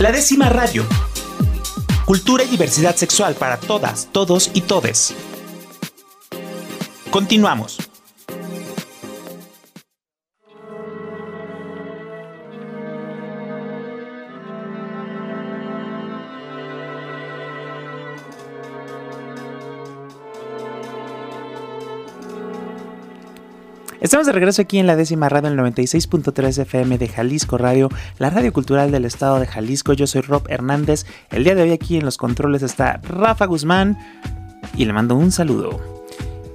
La 0.00 0.10
décima 0.10 0.48
radio. 0.48 0.86
Cultura 2.06 2.42
y 2.42 2.46
diversidad 2.46 2.96
sexual 2.96 3.34
para 3.34 3.58
todas, 3.58 4.08
todos 4.10 4.50
y 4.54 4.62
todes. 4.62 5.12
Continuamos. 7.10 7.89
Estamos 24.10 24.26
de 24.26 24.32
regreso 24.32 24.60
aquí 24.60 24.80
en 24.80 24.88
la 24.88 24.96
décima 24.96 25.28
radio, 25.28 25.50
el 25.50 25.56
96.3 25.56 26.62
FM 26.62 26.98
de 26.98 27.06
Jalisco 27.06 27.56
Radio, 27.58 27.90
la 28.18 28.28
radio 28.28 28.52
cultural 28.52 28.90
del 28.90 29.04
estado 29.04 29.38
de 29.38 29.46
Jalisco. 29.46 29.92
Yo 29.92 30.08
soy 30.08 30.22
Rob 30.22 30.42
Hernández. 30.48 31.06
El 31.30 31.44
día 31.44 31.54
de 31.54 31.62
hoy 31.62 31.70
aquí 31.70 31.96
en 31.96 32.04
los 32.04 32.16
controles 32.16 32.62
está 32.62 33.00
Rafa 33.04 33.46
Guzmán 33.46 33.96
y 34.76 34.84
le 34.84 34.92
mando 34.92 35.14
un 35.14 35.30
saludo. 35.30 35.78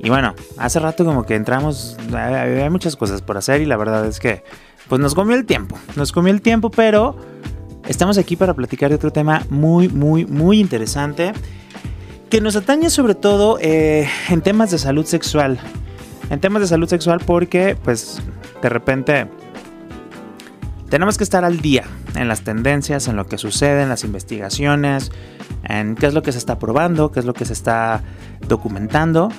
Y 0.03 0.09
bueno, 0.09 0.35
hace 0.57 0.81
rato 0.81 1.05
como 1.05 1.25
que 1.25 1.35
entramos, 1.35 1.95
hay 2.13 2.69
muchas 2.69 2.97
cosas 2.97 3.21
por 3.21 3.37
hacer 3.37 3.61
y 3.61 3.65
la 3.65 3.77
verdad 3.77 4.05
es 4.05 4.19
que 4.19 4.43
pues 4.89 4.99
nos 4.99 5.15
comió 5.15 5.37
el 5.37 5.45
tiempo, 5.45 5.79
nos 5.95 6.11
comió 6.11 6.33
el 6.33 6.41
tiempo, 6.41 6.69
pero 6.69 7.15
estamos 7.87 8.17
aquí 8.17 8.35
para 8.35 8.53
platicar 8.53 8.89
de 8.89 8.97
otro 8.97 9.13
tema 9.13 9.45
muy, 9.49 9.87
muy, 9.87 10.25
muy 10.25 10.59
interesante 10.59 11.31
que 12.29 12.41
nos 12.41 12.57
atañe 12.57 12.89
sobre 12.89 13.15
todo 13.15 13.59
eh, 13.61 14.09
en 14.27 14.41
temas 14.41 14.71
de 14.71 14.77
salud 14.77 15.05
sexual 15.05 15.57
en 16.29 16.39
temas 16.39 16.61
de 16.61 16.67
salud 16.67 16.87
sexual 16.87 17.21
porque 17.25 17.77
pues 17.83 18.21
de 18.61 18.69
repente 18.69 19.27
tenemos 20.89 21.17
que 21.17 21.23
estar 21.23 21.43
al 21.43 21.59
día 21.59 21.83
en 22.15 22.27
las 22.27 22.41
tendencias, 22.41 23.07
en 23.07 23.15
lo 23.15 23.25
que 23.25 23.37
sucede, 23.37 23.83
en 23.83 23.89
las 23.89 24.03
investigaciones, 24.03 25.11
en 25.63 25.95
qué 25.95 26.07
es 26.07 26.13
lo 26.13 26.21
que 26.21 26.31
se 26.31 26.37
está 26.37 26.59
probando, 26.59 27.11
qué 27.11 27.19
es 27.19 27.25
lo 27.25 27.33
que 27.33 27.45
se 27.45 27.53
está 27.53 28.01
documentando. 28.47 29.29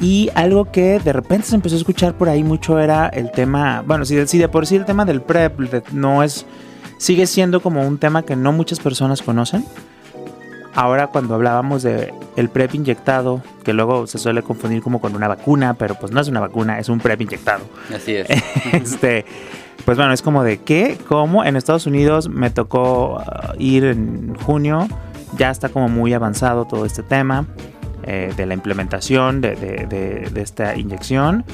Y 0.00 0.30
algo 0.34 0.70
que 0.70 1.00
de 1.00 1.12
repente 1.12 1.48
se 1.48 1.56
empezó 1.56 1.74
a 1.74 1.78
escuchar 1.78 2.16
por 2.16 2.28
ahí 2.28 2.44
mucho 2.44 2.78
era 2.78 3.08
el 3.08 3.32
tema, 3.32 3.82
bueno, 3.86 4.04
si 4.04 4.14
de, 4.14 4.24
de 4.24 4.48
por 4.48 4.66
sí 4.66 4.76
el 4.76 4.84
tema 4.84 5.04
del 5.04 5.22
PrEP 5.22 5.58
no 5.92 6.22
es, 6.22 6.46
sigue 6.98 7.26
siendo 7.26 7.60
como 7.60 7.86
un 7.86 7.98
tema 7.98 8.22
que 8.22 8.36
no 8.36 8.52
muchas 8.52 8.78
personas 8.78 9.22
conocen. 9.22 9.64
Ahora 10.78 11.08
cuando 11.08 11.34
hablábamos 11.34 11.82
de 11.82 12.14
el 12.36 12.50
PrEP 12.50 12.76
inyectado, 12.76 13.42
que 13.64 13.72
luego 13.72 14.06
se 14.06 14.16
suele 14.16 14.44
confundir 14.44 14.80
como 14.80 15.00
con 15.00 15.16
una 15.16 15.26
vacuna, 15.26 15.74
pero 15.74 15.96
pues 15.96 16.12
no 16.12 16.20
es 16.20 16.28
una 16.28 16.38
vacuna, 16.38 16.78
es 16.78 16.88
un 16.88 17.00
PrEP 17.00 17.22
inyectado. 17.22 17.64
Así 17.92 18.14
es. 18.14 18.28
este, 18.72 19.24
pues 19.84 19.98
bueno, 19.98 20.12
es 20.12 20.22
como 20.22 20.44
de 20.44 20.58
qué, 20.58 20.96
cómo. 21.08 21.44
En 21.44 21.56
Estados 21.56 21.86
Unidos 21.86 22.28
me 22.28 22.50
tocó 22.50 23.16
uh, 23.16 23.54
ir 23.58 23.86
en 23.86 24.36
junio, 24.36 24.86
ya 25.36 25.50
está 25.50 25.68
como 25.68 25.88
muy 25.88 26.14
avanzado 26.14 26.64
todo 26.64 26.84
este 26.84 27.02
tema 27.02 27.46
eh, 28.04 28.32
de 28.36 28.46
la 28.46 28.54
implementación 28.54 29.40
de, 29.40 29.56
de 29.56 30.40
esta 30.40 30.76
inyección 30.76 31.44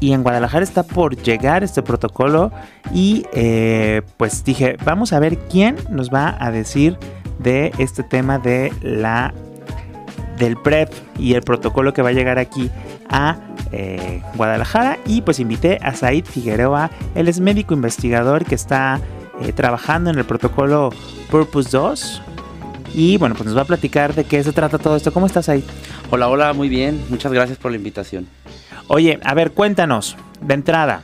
y 0.00 0.12
en 0.12 0.22
Guadalajara 0.22 0.64
está 0.64 0.82
por 0.82 1.16
llegar 1.16 1.62
este 1.62 1.82
protocolo 1.82 2.50
y 2.92 3.26
eh, 3.32 4.02
pues 4.16 4.44
dije, 4.44 4.76
vamos 4.84 5.12
a 5.12 5.20
ver 5.20 5.38
quién 5.38 5.76
nos 5.90 6.10
va 6.10 6.36
a 6.40 6.50
decir 6.50 6.96
de 7.42 7.72
este 7.78 8.02
tema 8.02 8.38
de 8.38 8.72
la 8.82 9.34
del 10.38 10.56
PrEP 10.56 10.92
y 11.18 11.34
el 11.34 11.42
protocolo 11.42 11.92
que 11.92 12.02
va 12.02 12.08
a 12.10 12.12
llegar 12.12 12.38
aquí 12.38 12.70
a 13.08 13.38
eh, 13.72 14.22
Guadalajara 14.34 14.98
y 15.06 15.22
pues 15.22 15.38
invité 15.38 15.78
a 15.82 15.94
Said 15.94 16.24
Figueroa, 16.24 16.90
él 17.14 17.28
es 17.28 17.40
médico 17.40 17.74
investigador 17.74 18.44
que 18.44 18.54
está 18.54 19.00
eh, 19.42 19.52
trabajando 19.52 20.10
en 20.10 20.18
el 20.18 20.24
protocolo 20.24 20.90
Purpose 21.30 21.70
2 21.70 22.22
y 22.94 23.16
bueno 23.18 23.34
pues 23.34 23.46
nos 23.46 23.56
va 23.56 23.62
a 23.62 23.66
platicar 23.66 24.14
de 24.14 24.24
qué 24.24 24.42
se 24.42 24.52
trata 24.52 24.78
todo 24.78 24.96
esto. 24.96 25.12
¿Cómo 25.12 25.26
estás 25.26 25.46
Said? 25.46 25.64
Hola, 26.10 26.28
hola, 26.28 26.52
muy 26.52 26.68
bien, 26.68 27.00
muchas 27.08 27.32
gracias 27.32 27.58
por 27.58 27.70
la 27.70 27.76
invitación. 27.76 28.26
Oye, 28.88 29.20
a 29.22 29.34
ver, 29.34 29.52
cuéntanos, 29.52 30.16
de 30.40 30.54
entrada, 30.54 31.02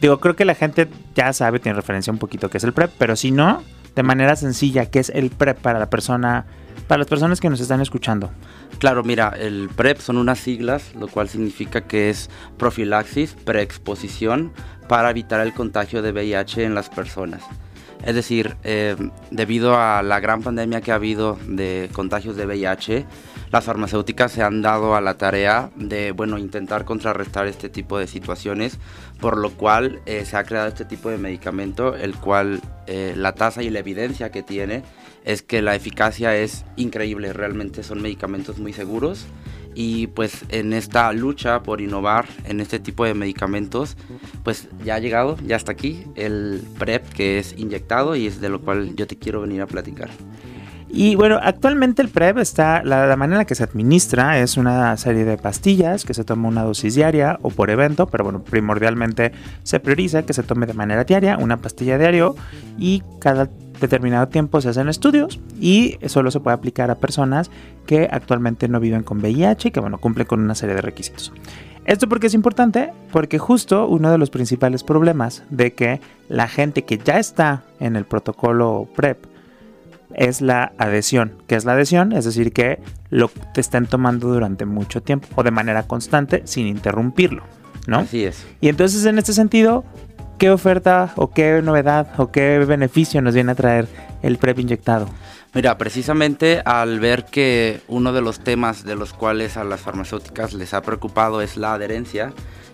digo, 0.00 0.18
creo 0.20 0.34
que 0.34 0.46
la 0.46 0.54
gente 0.54 0.88
ya 1.14 1.32
sabe, 1.34 1.58
tiene 1.58 1.76
referencia 1.76 2.10
un 2.10 2.18
poquito 2.18 2.48
qué 2.48 2.56
es 2.56 2.64
el 2.64 2.72
PrEP, 2.72 2.90
pero 2.96 3.14
si 3.16 3.30
no, 3.30 3.62
de 3.94 4.02
manera 4.02 4.36
sencilla 4.36 4.86
qué 4.86 4.98
es 5.00 5.10
el 5.10 5.30
PrEP 5.30 5.58
para 5.58 5.78
la 5.78 5.90
persona, 5.90 6.46
para 6.88 6.98
las 6.98 7.08
personas 7.08 7.40
que 7.40 7.50
nos 7.50 7.60
están 7.60 7.80
escuchando. 7.80 8.30
Claro, 8.78 9.04
mira, 9.04 9.34
el 9.38 9.68
PrEP 9.74 9.98
son 9.98 10.16
unas 10.16 10.38
siglas, 10.38 10.94
lo 10.94 11.08
cual 11.08 11.28
significa 11.28 11.82
que 11.82 12.10
es 12.10 12.30
profilaxis, 12.56 13.34
preexposición 13.44 14.52
para 14.88 15.10
evitar 15.10 15.40
el 15.40 15.52
contagio 15.52 16.02
de 16.02 16.12
VIH 16.12 16.64
en 16.64 16.74
las 16.74 16.88
personas. 16.88 17.42
Es 18.04 18.16
decir, 18.16 18.56
eh, 18.64 18.96
debido 19.30 19.76
a 19.76 20.02
la 20.02 20.18
gran 20.18 20.42
pandemia 20.42 20.80
que 20.80 20.90
ha 20.90 20.96
habido 20.96 21.38
de 21.46 21.88
contagios 21.92 22.34
de 22.34 22.46
VIH, 22.46 23.06
las 23.52 23.64
farmacéuticas 23.64 24.32
se 24.32 24.42
han 24.42 24.62
dado 24.62 24.96
a 24.96 25.00
la 25.00 25.18
tarea 25.18 25.70
de, 25.76 26.12
bueno, 26.12 26.38
intentar 26.38 26.84
contrarrestar 26.84 27.46
este 27.46 27.68
tipo 27.68 27.98
de 27.98 28.06
situaciones, 28.06 28.78
por 29.22 29.38
lo 29.38 29.50
cual 29.50 30.02
eh, 30.04 30.24
se 30.24 30.36
ha 30.36 30.42
creado 30.42 30.66
este 30.66 30.84
tipo 30.84 31.08
de 31.08 31.16
medicamento, 31.16 31.94
el 31.94 32.16
cual 32.16 32.60
eh, 32.88 33.14
la 33.16 33.36
tasa 33.36 33.62
y 33.62 33.70
la 33.70 33.78
evidencia 33.78 34.32
que 34.32 34.42
tiene 34.42 34.82
es 35.24 35.42
que 35.42 35.62
la 35.62 35.76
eficacia 35.76 36.36
es 36.36 36.64
increíble, 36.74 37.32
realmente 37.32 37.84
son 37.84 38.02
medicamentos 38.02 38.58
muy 38.58 38.72
seguros 38.72 39.26
y 39.76 40.08
pues 40.08 40.44
en 40.48 40.72
esta 40.72 41.12
lucha 41.12 41.62
por 41.62 41.80
innovar 41.80 42.26
en 42.46 42.58
este 42.58 42.80
tipo 42.80 43.04
de 43.04 43.14
medicamentos, 43.14 43.96
pues 44.42 44.68
ya 44.84 44.96
ha 44.96 44.98
llegado, 44.98 45.38
ya 45.46 45.54
está 45.54 45.70
aquí 45.70 46.04
el 46.16 46.60
PrEP 46.80 47.08
que 47.10 47.38
es 47.38 47.54
inyectado 47.56 48.16
y 48.16 48.26
es 48.26 48.40
de 48.40 48.48
lo 48.48 48.60
cual 48.60 48.96
yo 48.96 49.06
te 49.06 49.16
quiero 49.16 49.40
venir 49.40 49.62
a 49.62 49.68
platicar. 49.68 50.10
Y 50.94 51.14
bueno, 51.14 51.38
actualmente 51.42 52.02
el 52.02 52.10
PrEP 52.10 52.36
está, 52.36 52.82
la, 52.84 53.16
manera 53.16 53.36
en 53.36 53.38
la 53.38 53.44
que 53.46 53.54
se 53.54 53.64
administra 53.64 54.38
es 54.40 54.58
una 54.58 54.94
serie 54.98 55.24
de 55.24 55.38
pastillas 55.38 56.04
que 56.04 56.12
se 56.12 56.22
toma 56.22 56.48
una 56.48 56.64
dosis 56.64 56.94
diaria 56.94 57.38
o 57.40 57.48
por 57.48 57.70
evento, 57.70 58.06
pero 58.08 58.24
bueno, 58.24 58.42
primordialmente 58.42 59.32
se 59.62 59.80
prioriza 59.80 60.24
que 60.24 60.34
se 60.34 60.42
tome 60.42 60.66
de 60.66 60.74
manera 60.74 61.04
diaria, 61.04 61.38
una 61.38 61.56
pastilla 61.56 61.96
diario 61.96 62.36
y 62.76 63.02
cada 63.20 63.48
determinado 63.80 64.28
tiempo 64.28 64.60
se 64.60 64.68
hacen 64.68 64.90
estudios 64.90 65.40
y 65.58 65.96
solo 66.06 66.30
se 66.30 66.40
puede 66.40 66.56
aplicar 66.56 66.90
a 66.90 66.96
personas 66.96 67.50
que 67.86 68.06
actualmente 68.12 68.68
no 68.68 68.78
viven 68.78 69.02
con 69.02 69.18
VIH 69.20 69.68
y 69.68 69.70
que 69.70 69.80
bueno, 69.80 69.96
cumplen 69.96 70.26
con 70.26 70.40
una 70.40 70.54
serie 70.54 70.74
de 70.74 70.82
requisitos. 70.82 71.32
Esto 71.86 72.06
porque 72.06 72.26
es 72.26 72.34
importante, 72.34 72.92
porque 73.10 73.38
justo 73.38 73.88
uno 73.88 74.10
de 74.10 74.18
los 74.18 74.28
principales 74.28 74.84
problemas 74.84 75.42
de 75.48 75.72
que 75.72 76.02
la 76.28 76.48
gente 76.48 76.84
que 76.84 76.98
ya 76.98 77.18
está 77.18 77.64
en 77.80 77.96
el 77.96 78.04
protocolo 78.04 78.88
PrEP 78.94 79.31
es 80.14 80.40
la 80.40 80.72
adhesión. 80.78 81.34
¿Qué 81.46 81.54
es 81.54 81.64
la 81.64 81.72
adhesión? 81.72 82.12
Es 82.12 82.24
decir, 82.24 82.52
que 82.52 82.80
lo 83.10 83.28
te 83.28 83.60
estén 83.60 83.86
tomando 83.86 84.28
durante 84.28 84.64
mucho 84.64 85.02
tiempo 85.02 85.28
o 85.34 85.42
de 85.42 85.50
manera 85.50 85.84
constante 85.84 86.42
sin 86.44 86.66
interrumpirlo, 86.66 87.44
¿no? 87.86 87.98
Así 87.98 88.24
es. 88.24 88.46
Y 88.60 88.68
entonces 88.68 89.04
en 89.04 89.18
este 89.18 89.32
sentido, 89.32 89.84
¿qué 90.38 90.50
oferta 90.50 91.12
o 91.16 91.30
qué 91.30 91.60
novedad 91.62 92.08
o 92.16 92.32
qué 92.32 92.58
beneficio 92.58 93.20
nos 93.22 93.34
viene 93.34 93.52
a 93.52 93.54
traer 93.54 93.88
el 94.22 94.38
PrEP 94.38 94.60
inyectado? 94.60 95.08
Mira, 95.54 95.76
precisamente 95.76 96.62
al 96.64 96.98
ver 96.98 97.26
que 97.26 97.82
uno 97.86 98.14
de 98.14 98.22
los 98.22 98.40
temas 98.40 98.84
de 98.84 98.96
los 98.96 99.12
cuales 99.12 99.58
a 99.58 99.64
las 99.64 99.82
farmacéuticas 99.82 100.54
les 100.54 100.72
ha 100.72 100.80
preocupado 100.80 101.42
es 101.42 101.58
la 101.58 101.74
adherencia, 101.74 102.32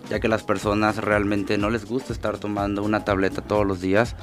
ya 0.09 0.21
que 0.21 0.29
las 0.29 0.43
personas 0.43 0.95
realmente 0.95 1.57
no 1.57 1.69
les 1.69 1.85
gusta 1.85 2.13
estar 2.13 2.37
tomando 2.37 2.81
una 2.81 3.03
tableta 3.03 3.41
todos 3.41 3.67
los 3.67 3.81
días, 3.81 4.15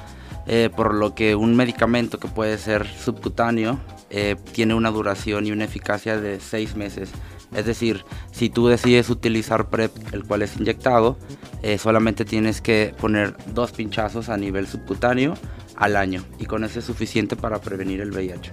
eh, 0.47 0.69
por 0.73 0.93
lo 0.93 1.13
que 1.13 1.35
un 1.35 1.55
medicamento 1.55 2.19
que 2.19 2.27
puede 2.27 2.57
ser 2.57 2.87
subcutáneo 2.87 3.79
eh, 4.09 4.37
tiene 4.53 4.73
una 4.73 4.91
duración 4.91 5.45
y 5.45 5.51
una 5.51 5.65
eficacia 5.65 6.19
de 6.19 6.39
seis 6.39 6.75
meses. 6.75 7.11
Es 7.53 7.65
decir, 7.65 8.03
si 8.31 8.49
tú 8.49 8.67
decides 8.67 9.09
utilizar 9.09 9.69
PrEP, 9.69 9.91
el 10.13 10.23
cual 10.23 10.41
es 10.41 10.57
inyectado, 10.57 11.17
eh, 11.63 11.77
solamente 11.77 12.25
tienes 12.25 12.61
que 12.61 12.93
poner 12.99 13.35
dos 13.53 13.71
pinchazos 13.71 14.29
a 14.29 14.37
nivel 14.37 14.67
subcutáneo 14.67 15.33
al 15.75 15.95
año 15.95 16.23
y 16.39 16.45
con 16.45 16.63
eso 16.63 16.79
es 16.79 16.85
suficiente 16.85 17.35
para 17.35 17.59
prevenir 17.59 18.01
el 18.01 18.11
VIH. 18.11 18.51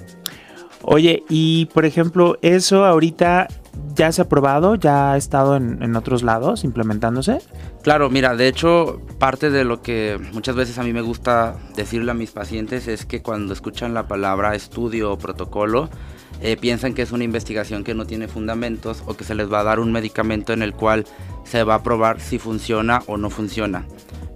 Oye, 0.87 1.25
y 1.29 1.67
por 1.67 1.87
ejemplo, 1.87 2.39
eso 2.43 2.85
ahorita 2.85 3.49
ya 3.95 4.13
se 4.13 4.23
ha 4.23 4.29
probado, 4.29 4.75
ya 4.75 5.13
ha 5.13 5.17
estado 5.17 5.57
en, 5.57 5.97
otros 5.97 6.23
lados 6.23 6.65
implementándose. 6.65 7.39
Claro, 7.83 8.11
mira, 8.11 8.37
de 8.37 8.49
hecho, 8.49 9.01
parte 9.19 9.51
de 9.51 9.65
lo 9.65 9.81
que 9.83 10.19
muchas 10.33 10.57
veces 10.57 10.79
a 10.79 10.83
mí 10.83 10.93
me 10.93 11.01
gusta 11.01 11.57
decirle 11.77 12.11
a 12.11 12.15
mis 12.15 12.31
pacientes 12.31 12.89
es 12.89 13.07
que 13.07 13.23
cuando 13.23 13.53
escuchan 13.53 13.95
la 13.95 14.09
palabra 14.09 14.55
estudio 14.55 15.13
o 15.13 15.19
protocolo, 15.19 15.89
eh, 16.41 16.57
piensan 16.57 16.95
que 16.95 17.03
es 17.03 17.13
una 17.13 17.25
investigación 17.25 17.85
que 17.85 17.95
no 17.95 18.07
tiene 18.07 18.29
fundamentos 18.29 19.03
o 19.07 19.15
que 19.15 19.25
se 19.25 19.35
les 19.35 19.51
va 19.51 19.61
a 19.61 19.65
dar 19.65 19.81
un 19.81 19.93
medicamento 19.93 20.53
en 20.53 20.63
el 20.63 20.75
cual 20.75 21.07
se 21.45 21.65
va 21.65 21.77
a 21.77 21.83
probar 21.83 22.21
si 22.21 22.39
funciona 22.39 23.03
o 23.07 23.17
no 23.17 23.31
funciona. 23.31 23.87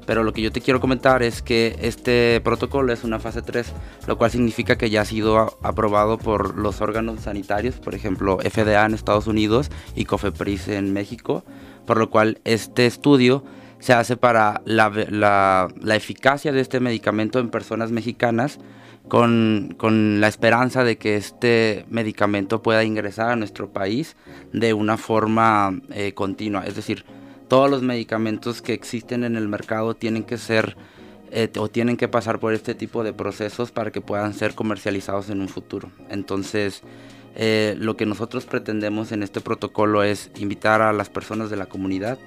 Pero 0.09 0.25
lo 0.25 0.33
que 0.33 0.41
yo 0.41 0.51
te 0.51 0.63
quiero 0.63 0.81
comentar 0.81 1.23
es 1.23 1.43
que 1.43 1.77
este 1.83 2.41
protocolo 2.41 2.95
es 2.95 3.05
una 3.05 3.19
fase 3.19 3.43
3, 3.43 3.71
lo 4.07 4.17
cual 4.17 4.31
significa 4.31 4.79
que 4.79 4.89
ya 4.89 5.03
ha 5.03 5.05
sido 5.05 5.59
aprobado 5.63 6.17
por 6.17 6.57
los 6.57 6.81
órganos 6.81 7.21
sanitarios, 7.21 7.75
por 7.75 7.95
ejemplo 7.95 8.39
FDA 8.39 8.87
en 8.87 8.95
Estados 8.95 9.27
Unidos 9.27 9.71
y 9.95 10.07
COFEPRIS 10.07 10.69
en 10.69 10.95
México, 10.95 11.45
por 11.87 11.99
lo 11.99 12.09
cual 12.09 12.41
este 12.45 12.87
estudio 12.87 13.45
se 13.81 13.93
hace 13.93 14.17
para 14.17 14.63
la, 14.65 14.89
la, 15.11 15.95
eficacia 15.95 16.53
de 16.53 16.63
este 16.63 16.81
medicamento 16.81 17.39
en 17.39 17.51
personas 17.51 17.91
mexicanas 17.91 18.61
con, 19.09 19.75
con, 19.77 20.23
la 20.23 20.29
esperanza 20.29 20.85
de 20.85 20.97
que 20.97 21.17
este 21.17 21.85
medicamento 21.91 22.63
pueda 22.63 22.83
ingresar 22.83 23.29
a 23.29 23.37
nuestro 23.37 23.69
país 23.75 24.17
de 24.55 24.73
una 24.73 24.97
forma 24.97 25.83
eh, 25.91 26.15
continua. 26.15 26.65
Es 26.65 26.77
decir, 26.77 27.05
todos 27.49 27.71
los 27.71 27.83
medicamentos 27.83 28.63
que 28.63 28.75
existen 28.75 29.25
en 29.25 29.37
el 29.37 29.49
mercado 29.49 29.95
tienen 29.95 30.23
que 30.23 30.39
ser 30.39 30.77
eh, 31.31 31.51
o 31.59 31.69
tienen 31.69 31.97
que 31.97 32.09
pasar 32.09 32.39
por 32.39 32.55
este 32.55 32.75
tipo 32.75 33.05
de 33.05 33.13
procesos 33.13 33.71
para 33.71 33.91
que 33.91 34.01
puedan 34.01 34.35
ser 34.35 34.55
comercializados 34.55 35.29
en 35.31 35.41
un 35.41 35.49
futuro. 35.49 35.91
Entonces, 36.09 36.83
eh, 37.35 37.75
lo 37.79 37.97
que 37.97 38.07
nosotros 38.07 38.47
pretendemos 38.47 39.13
en 39.13 39.23
este 39.23 39.41
protocolo 39.41 40.03
es 40.03 40.31
invitar 40.37 40.81
a 40.83 40.93
las 40.93 41.11
personas 41.11 41.51
de 41.51 41.57
la 41.57 41.67
comunidad 41.67 42.19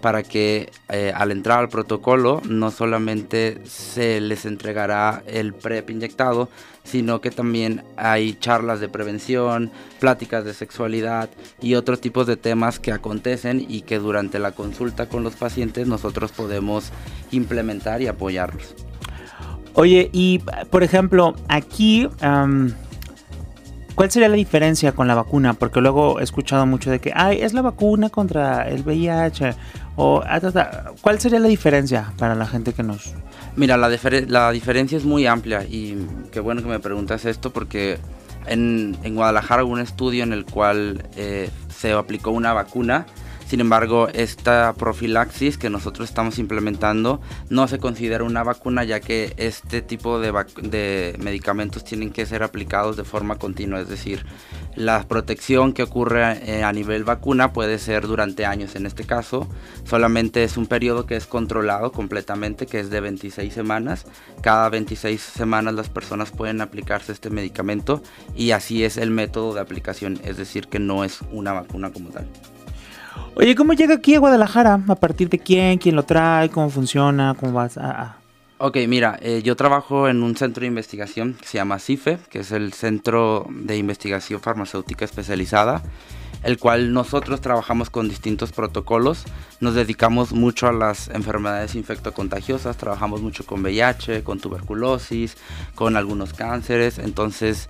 para 0.00 0.22
que 0.22 0.70
eh, 0.88 1.12
al 1.14 1.32
entrar 1.32 1.58
al 1.58 1.68
protocolo 1.68 2.40
no 2.48 2.70
solamente 2.70 3.58
se 3.64 4.20
les 4.20 4.46
entregará 4.46 5.22
el 5.26 5.54
PrEP 5.54 5.90
inyectado, 5.90 6.48
sino 6.84 7.20
que 7.20 7.30
también 7.30 7.84
hay 7.96 8.34
charlas 8.34 8.80
de 8.80 8.88
prevención, 8.88 9.70
pláticas 10.00 10.44
de 10.44 10.54
sexualidad 10.54 11.28
y 11.60 11.74
otros 11.74 12.00
tipos 12.00 12.26
de 12.26 12.36
temas 12.36 12.78
que 12.78 12.92
acontecen 12.92 13.64
y 13.68 13.82
que 13.82 13.98
durante 13.98 14.38
la 14.38 14.52
consulta 14.52 15.08
con 15.08 15.22
los 15.22 15.36
pacientes 15.36 15.86
nosotros 15.86 16.32
podemos 16.32 16.90
implementar 17.30 18.00
y 18.00 18.06
apoyarlos. 18.06 18.74
Oye, 19.74 20.10
y 20.12 20.40
por 20.70 20.82
ejemplo, 20.82 21.34
aquí... 21.48 22.08
¿Cuál 23.98 24.12
sería 24.12 24.28
la 24.28 24.36
diferencia 24.36 24.92
con 24.92 25.08
la 25.08 25.16
vacuna? 25.16 25.54
Porque 25.54 25.80
luego 25.80 26.20
he 26.20 26.22
escuchado 26.22 26.64
mucho 26.66 26.88
de 26.88 27.00
que, 27.00 27.10
ay, 27.16 27.40
es 27.40 27.52
la 27.52 27.62
vacuna 27.62 28.10
contra 28.10 28.68
el 28.68 28.84
VIH. 28.84 29.56
O, 29.96 30.22
ah, 30.24 30.40
¿Cuál 31.00 31.18
sería 31.18 31.40
la 31.40 31.48
diferencia 31.48 32.12
para 32.16 32.36
la 32.36 32.46
gente 32.46 32.72
que 32.74 32.84
nos... 32.84 33.12
Mira, 33.56 33.76
la, 33.76 33.88
la 34.28 34.52
diferencia 34.52 34.96
es 34.96 35.04
muy 35.04 35.26
amplia 35.26 35.64
y 35.64 35.96
qué 36.30 36.38
bueno 36.38 36.62
que 36.62 36.68
me 36.68 36.78
preguntas 36.78 37.24
esto 37.24 37.52
porque 37.52 37.98
en, 38.46 38.96
en 39.02 39.16
Guadalajara 39.16 39.64
hubo 39.64 39.72
un 39.72 39.80
estudio 39.80 40.22
en 40.22 40.32
el 40.32 40.44
cual 40.44 41.04
eh, 41.16 41.50
se 41.68 41.90
aplicó 41.90 42.30
una 42.30 42.52
vacuna 42.52 43.04
sin 43.48 43.60
embargo, 43.60 44.08
esta 44.12 44.74
profilaxis 44.74 45.56
que 45.56 45.70
nosotros 45.70 46.10
estamos 46.10 46.38
implementando 46.38 47.22
no 47.48 47.66
se 47.66 47.78
considera 47.78 48.22
una 48.22 48.42
vacuna 48.42 48.84
ya 48.84 49.00
que 49.00 49.32
este 49.38 49.80
tipo 49.80 50.20
de, 50.20 51.16
medicamentos 51.18 51.82
tienen 51.82 52.10
que 52.10 52.26
ser 52.26 52.42
aplicados 52.42 52.98
de 52.98 53.04
forma 53.04 53.36
continua, 53.36 53.80
es 53.80 53.88
decir, 53.88 54.26
la 54.76 55.02
protección 55.08 55.72
que 55.72 55.82
ocurre 55.82 56.40
eh, 56.46 56.62
a 56.62 56.70
nivel 56.74 57.04
vacuna 57.04 57.54
puede 57.54 57.78
ser 57.78 58.06
durante 58.06 58.44
años. 58.44 58.76
En 58.76 58.84
este 58.84 59.04
caso, 59.04 59.48
solamente 59.84 60.44
es 60.44 60.58
un 60.58 60.66
periodo 60.66 61.06
que 61.06 61.16
es 61.16 61.26
controlado 61.26 61.90
completamente, 61.90 62.66
que 62.66 62.80
es 62.80 62.90
de 62.90 63.00
26 63.00 63.50
semanas. 63.50 64.04
Cada 64.42 64.68
26 64.68 65.22
semanas 65.22 65.72
las 65.72 65.88
personas 65.88 66.32
pueden 66.32 66.60
aplicarse 66.60 67.12
este 67.12 67.30
medicamento 67.30 68.02
y 68.36 68.50
así 68.50 68.84
es 68.84 68.98
el 68.98 69.10
método 69.10 69.54
de 69.54 69.60
aplicación, 69.60 70.20
es 70.22 70.36
decir, 70.36 70.68
que 70.68 70.80
no 70.80 71.02
es 71.02 71.20
una 71.32 71.54
vacuna 71.54 71.90
como 71.90 72.10
tal. 72.10 72.28
Oye, 73.34 73.54
¿cómo 73.54 73.72
llega 73.72 73.94
aquí 73.94 74.14
a 74.14 74.18
Guadalajara? 74.18 74.80
¿A 74.88 74.94
partir 74.94 75.28
de 75.28 75.38
quién? 75.38 75.78
¿Quién 75.78 75.96
lo 75.96 76.02
trae? 76.02 76.48
¿Cómo 76.48 76.70
funciona? 76.70 77.34
¿Cómo 77.38 77.52
vas? 77.52 77.78
a...? 77.78 78.16
Ok, 78.60 78.76
mira, 78.88 79.16
eh, 79.22 79.40
yo 79.44 79.54
trabajo 79.54 80.08
en 80.08 80.24
un 80.24 80.34
centro 80.36 80.62
de 80.62 80.66
investigación 80.66 81.34
que 81.40 81.46
se 81.46 81.58
llama 81.58 81.78
CIFE, 81.78 82.18
que 82.28 82.40
es 82.40 82.50
el 82.50 82.72
Centro 82.72 83.46
de 83.48 83.76
Investigación 83.76 84.40
Farmacéutica 84.40 85.04
Especializada, 85.04 85.80
el 86.42 86.58
cual 86.58 86.92
nosotros 86.92 87.40
trabajamos 87.40 87.88
con 87.88 88.08
distintos 88.08 88.50
protocolos. 88.50 89.26
Nos 89.60 89.74
dedicamos 89.74 90.32
mucho 90.32 90.66
a 90.66 90.72
las 90.72 91.06
enfermedades 91.06 91.76
infectocontagiosas, 91.76 92.76
trabajamos 92.76 93.22
mucho 93.22 93.46
con 93.46 93.62
VIH, 93.62 94.24
con 94.24 94.40
tuberculosis, 94.40 95.36
con 95.76 95.96
algunos 95.96 96.32
cánceres, 96.32 96.98
entonces 96.98 97.68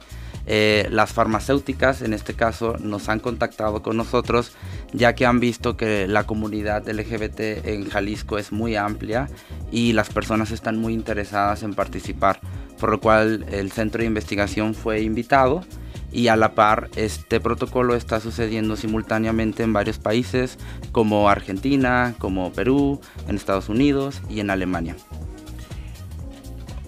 eh, 0.50 0.88
las 0.90 1.12
farmacéuticas, 1.12 2.00
en 2.00 2.14
este 2.14 2.32
caso, 2.32 2.76
nos 2.80 3.10
han 3.10 3.20
contactado 3.20 3.82
con 3.82 3.98
nosotros 3.98 4.52
ya 4.94 5.14
que 5.14 5.26
han 5.26 5.40
visto 5.40 5.76
que 5.76 6.08
la 6.08 6.24
comunidad 6.24 6.88
LGBT 6.88 7.66
en 7.66 7.90
Jalisco 7.90 8.38
es 8.38 8.50
muy 8.50 8.74
amplia 8.74 9.28
y 9.70 9.92
las 9.92 10.08
personas 10.08 10.50
están 10.50 10.78
muy 10.78 10.94
interesadas 10.94 11.62
en 11.62 11.74
participar, 11.74 12.40
por 12.80 12.90
lo 12.90 12.98
cual 12.98 13.44
el 13.52 13.70
centro 13.72 14.00
de 14.00 14.06
investigación 14.06 14.74
fue 14.74 15.02
invitado 15.02 15.64
y 16.10 16.28
a 16.28 16.36
la 16.36 16.54
par 16.54 16.88
este 16.96 17.40
protocolo 17.40 17.94
está 17.94 18.18
sucediendo 18.18 18.76
simultáneamente 18.76 19.62
en 19.64 19.74
varios 19.74 19.98
países 19.98 20.56
como 20.92 21.28
Argentina, 21.28 22.14
como 22.18 22.52
Perú, 22.52 23.02
en 23.28 23.36
Estados 23.36 23.68
Unidos 23.68 24.22
y 24.30 24.40
en 24.40 24.48
Alemania. 24.48 24.96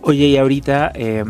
Oye, 0.01 0.29
y 0.29 0.39
ahorita 0.39 0.93
eh, 0.95 1.25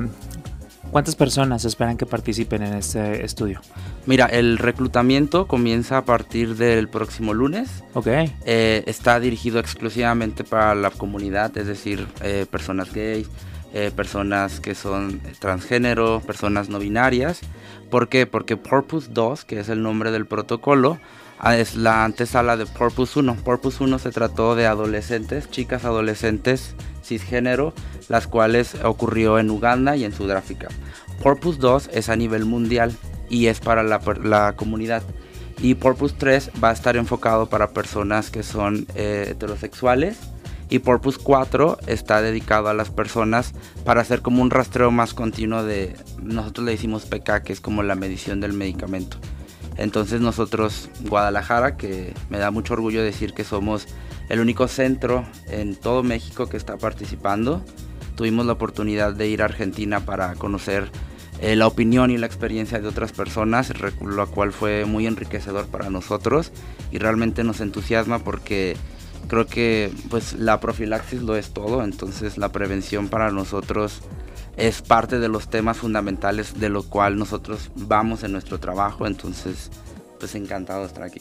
¿Cuántas 0.90 1.14
personas 1.14 1.64
esperan 1.64 1.96
que 1.96 2.04
participen 2.04 2.62
en 2.62 2.74
este 2.74 3.24
estudio? 3.24 3.60
Mira, 4.06 4.26
el 4.26 4.58
reclutamiento 4.58 5.46
comienza 5.46 5.98
a 5.98 6.04
partir 6.04 6.56
del 6.56 6.88
próximo 6.88 7.32
lunes. 7.32 7.84
Ok. 7.94 8.08
Eh, 8.44 8.82
está 8.86 9.20
dirigido 9.20 9.60
exclusivamente 9.60 10.42
para 10.42 10.74
la 10.74 10.90
comunidad, 10.90 11.56
es 11.56 11.68
decir, 11.68 12.08
eh, 12.22 12.44
personas 12.50 12.92
gays, 12.92 13.28
eh, 13.72 13.90
personas 13.94 14.60
que 14.60 14.74
son 14.74 15.20
transgénero, 15.38 16.20
personas 16.20 16.68
no 16.68 16.78
binarias. 16.78 17.40
¿Por 17.90 18.08
qué? 18.08 18.26
Porque 18.26 18.56
Purpose 18.56 19.08
2, 19.12 19.44
que 19.44 19.60
es 19.60 19.68
el 19.68 19.82
nombre 19.82 20.10
del 20.10 20.26
protocolo, 20.26 20.98
ah, 21.38 21.56
es 21.56 21.76
la 21.76 22.04
antesala 22.04 22.56
de 22.56 22.66
Purpose 22.66 23.18
1. 23.18 23.36
Purpose 23.36 23.82
1 23.82 23.98
se 23.98 24.10
trató 24.10 24.54
de 24.54 24.66
adolescentes, 24.66 25.50
chicas 25.50 25.84
adolescentes 25.84 26.74
cisgénero, 27.02 27.74
las 28.08 28.26
cuales 28.26 28.76
ocurrió 28.84 29.38
en 29.38 29.50
Uganda 29.50 29.96
y 29.96 30.04
en 30.04 30.12
Sudáfrica. 30.12 30.68
Purpose 31.22 31.58
2 31.58 31.90
es 31.92 32.08
a 32.08 32.16
nivel 32.16 32.44
mundial 32.44 32.96
y 33.28 33.46
es 33.46 33.60
para 33.60 33.82
la, 33.82 34.52
comunidad. 34.56 35.02
Y 35.62 35.74
Purpose 35.74 36.14
3 36.18 36.50
va 36.62 36.70
a 36.70 36.72
estar 36.72 36.96
enfocado 36.96 37.46
para 37.46 37.70
personas 37.70 38.30
que 38.30 38.42
son 38.42 38.86
eh, 38.94 39.28
heterosexuales. 39.30 40.16
Y 40.70 40.78
Purpose 40.78 41.18
4 41.20 41.78
está 41.88 42.22
dedicado 42.22 42.68
a 42.68 42.74
las 42.74 42.90
personas 42.90 43.52
para 43.84 44.00
hacer 44.00 44.22
como 44.22 44.40
un 44.40 44.50
rastreo 44.50 44.92
más 44.92 45.14
continuo 45.14 45.64
de, 45.64 45.96
nosotros 46.22 46.64
le 46.64 46.72
decimos 46.72 47.06
PK, 47.06 47.42
que 47.42 47.52
es 47.52 47.60
como 47.60 47.82
la 47.82 47.96
medición 47.96 48.40
del 48.40 48.52
medicamento. 48.52 49.18
Entonces 49.76 50.20
nosotros, 50.20 50.88
Guadalajara, 51.00 51.76
que 51.76 52.14
me 52.28 52.38
da 52.38 52.52
mucho 52.52 52.74
orgullo 52.74 53.02
decir 53.02 53.34
que 53.34 53.44
somos 53.44 53.88
el 54.28 54.38
único 54.38 54.68
centro 54.68 55.26
en 55.48 55.74
todo 55.74 56.04
México 56.04 56.48
que 56.48 56.56
está 56.56 56.76
participando. 56.76 57.64
Tuvimos 58.14 58.46
la 58.46 58.52
oportunidad 58.52 59.12
de 59.14 59.26
ir 59.26 59.42
a 59.42 59.46
Argentina 59.46 60.00
para 60.00 60.34
conocer 60.36 60.90
eh, 61.40 61.56
la 61.56 61.66
opinión 61.66 62.10
y 62.10 62.18
la 62.18 62.26
experiencia 62.26 62.78
de 62.78 62.86
otras 62.86 63.12
personas, 63.12 63.72
lo 64.02 64.30
cual 64.30 64.52
fue 64.52 64.84
muy 64.84 65.06
enriquecedor 65.06 65.66
para 65.66 65.90
nosotros 65.90 66.52
y 66.92 66.98
realmente 66.98 67.42
nos 67.42 67.60
entusiasma 67.60 68.18
porque 68.18 68.76
creo 69.30 69.46
que 69.46 69.92
pues 70.10 70.32
la 70.32 70.58
profilaxis 70.58 71.22
lo 71.22 71.36
es 71.36 71.50
todo, 71.50 71.84
entonces 71.84 72.36
la 72.36 72.50
prevención 72.50 73.08
para 73.08 73.30
nosotros 73.30 74.00
es 74.56 74.82
parte 74.82 75.20
de 75.20 75.28
los 75.28 75.48
temas 75.48 75.76
fundamentales 75.76 76.58
de 76.58 76.68
lo 76.68 76.82
cual 76.82 77.16
nosotros 77.16 77.70
vamos 77.76 78.24
en 78.24 78.32
nuestro 78.32 78.58
trabajo, 78.58 79.06
entonces 79.06 79.70
pues 80.18 80.34
encantado 80.34 80.80
de 80.80 80.88
estar 80.88 81.04
aquí. 81.04 81.20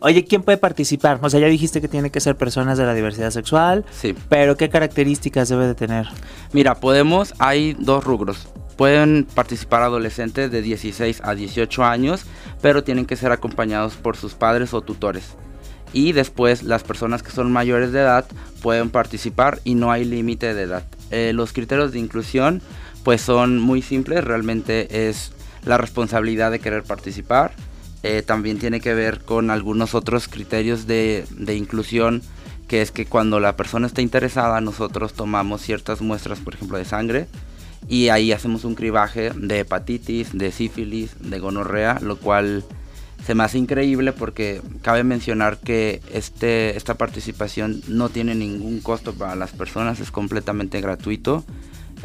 Oye, 0.00 0.24
¿quién 0.26 0.42
puede 0.42 0.58
participar? 0.58 1.18
O 1.22 1.30
sea, 1.30 1.40
ya 1.40 1.46
dijiste 1.46 1.80
que 1.80 1.88
tiene 1.88 2.10
que 2.10 2.20
ser 2.20 2.36
personas 2.36 2.76
de 2.76 2.84
la 2.84 2.92
diversidad 2.92 3.30
sexual. 3.30 3.86
Sí. 3.90 4.14
Pero 4.28 4.58
¿qué 4.58 4.68
características 4.68 5.48
debe 5.48 5.66
de 5.66 5.74
tener? 5.74 6.06
Mira, 6.52 6.74
podemos, 6.74 7.32
hay 7.38 7.72
dos 7.78 8.04
rubros. 8.04 8.46
Pueden 8.76 9.24
participar 9.24 9.80
adolescentes 9.80 10.50
de 10.50 10.60
16 10.60 11.22
a 11.24 11.34
18 11.34 11.82
años, 11.82 12.26
pero 12.60 12.84
tienen 12.84 13.06
que 13.06 13.16
ser 13.16 13.32
acompañados 13.32 13.94
por 13.94 14.18
sus 14.18 14.34
padres 14.34 14.74
o 14.74 14.82
tutores. 14.82 15.34
Y 15.92 16.12
después 16.12 16.62
las 16.62 16.82
personas 16.82 17.22
que 17.22 17.30
son 17.30 17.52
mayores 17.52 17.92
de 17.92 18.00
edad 18.00 18.26
pueden 18.62 18.90
participar 18.90 19.60
y 19.64 19.74
no 19.74 19.92
hay 19.92 20.04
límite 20.04 20.54
de 20.54 20.62
edad. 20.62 20.84
Eh, 21.10 21.32
los 21.34 21.52
criterios 21.52 21.92
de 21.92 21.98
inclusión 21.98 22.60
pues 23.04 23.22
son 23.22 23.60
muy 23.60 23.82
simples, 23.82 24.24
realmente 24.24 25.08
es 25.08 25.30
la 25.64 25.78
responsabilidad 25.78 26.50
de 26.50 26.58
querer 26.58 26.82
participar, 26.82 27.52
eh, 28.02 28.22
también 28.22 28.58
tiene 28.58 28.80
que 28.80 28.94
ver 28.94 29.20
con 29.20 29.50
algunos 29.50 29.94
otros 29.94 30.28
criterios 30.28 30.86
de, 30.86 31.24
inclusión, 31.56 32.22
que 32.68 32.82
es 32.82 32.90
que 32.90 33.06
cuando 33.06 33.40
la 33.40 33.56
persona 33.56 33.86
está 33.86 34.02
interesada, 34.02 34.60
nosotros 34.60 35.12
tomamos 35.12 35.62
ciertas 35.62 36.00
muestras, 36.00 36.40
por 36.40 36.54
ejemplo, 36.54 36.78
de 36.78 36.84
sangre, 36.84 37.28
y 37.88 38.08
ahí 38.08 38.32
hacemos 38.32 38.64
un 38.64 38.74
cribaje 38.74 39.30
de 39.36 39.60
hepatitis, 39.60 40.36
de 40.36 40.50
sífilis, 40.50 41.12
de 41.20 41.38
gonorrea, 41.38 41.98
lo 42.00 42.16
cual 42.16 42.64
se 43.26 43.34
me 43.34 43.42
hace 43.42 43.58
increíble 43.58 44.12
porque 44.12 44.62
cabe 44.82 45.02
mencionar 45.02 45.58
que 45.58 46.00
este, 46.12 46.76
esta 46.76 46.94
participación 46.94 47.82
no 47.88 48.08
tiene 48.08 48.36
ningún 48.36 48.78
costo 48.78 49.14
para 49.14 49.34
las 49.34 49.50
personas, 49.50 49.98
es 49.98 50.12
completamente 50.12 50.80
gratuito 50.80 51.44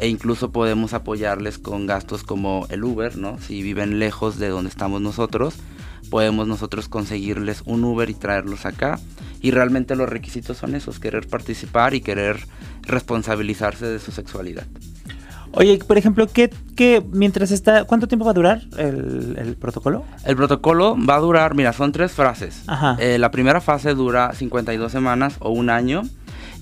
e 0.00 0.08
incluso 0.08 0.50
podemos 0.50 0.94
apoyarles 0.94 1.58
con 1.58 1.86
gastos 1.86 2.24
como 2.24 2.66
el 2.70 2.82
Uber, 2.82 3.16
¿no? 3.18 3.38
Si 3.38 3.62
viven 3.62 4.00
lejos 4.00 4.40
de 4.40 4.48
donde 4.48 4.70
estamos 4.70 5.00
nosotros, 5.00 5.54
podemos 6.10 6.48
nosotros 6.48 6.88
conseguirles 6.88 7.62
un 7.66 7.84
Uber 7.84 8.10
y 8.10 8.14
traerlos 8.14 8.66
acá. 8.66 8.98
Y 9.40 9.52
realmente 9.52 9.94
los 9.94 10.08
requisitos 10.08 10.56
son 10.56 10.74
esos, 10.74 10.98
querer 10.98 11.28
participar 11.28 11.94
y 11.94 12.00
querer 12.00 12.48
responsabilizarse 12.82 13.86
de 13.86 14.00
su 14.00 14.10
sexualidad. 14.10 14.66
Oye, 15.54 15.78
por 15.78 15.98
ejemplo, 15.98 16.26
¿qué, 16.26 16.50
qué 16.76 17.02
mientras 17.12 17.50
está, 17.50 17.84
¿cuánto 17.84 18.08
tiempo 18.08 18.24
va 18.24 18.30
a 18.30 18.34
durar 18.34 18.62
el, 18.78 19.56
protocolo? 19.60 20.04
El 20.24 20.36
protocolo 20.36 20.96
va 20.96 21.16
a 21.16 21.20
durar, 21.20 21.54
mira, 21.54 21.72
son 21.72 21.92
tres 21.92 22.12
fases. 22.12 22.64
Eh, 22.98 23.18
la 23.18 23.30
primera 23.30 23.60
fase 23.60 23.94
dura 23.94 24.32
52 24.32 24.90
semanas 24.90 25.36
o 25.40 25.50
un 25.50 25.68
año 25.68 26.02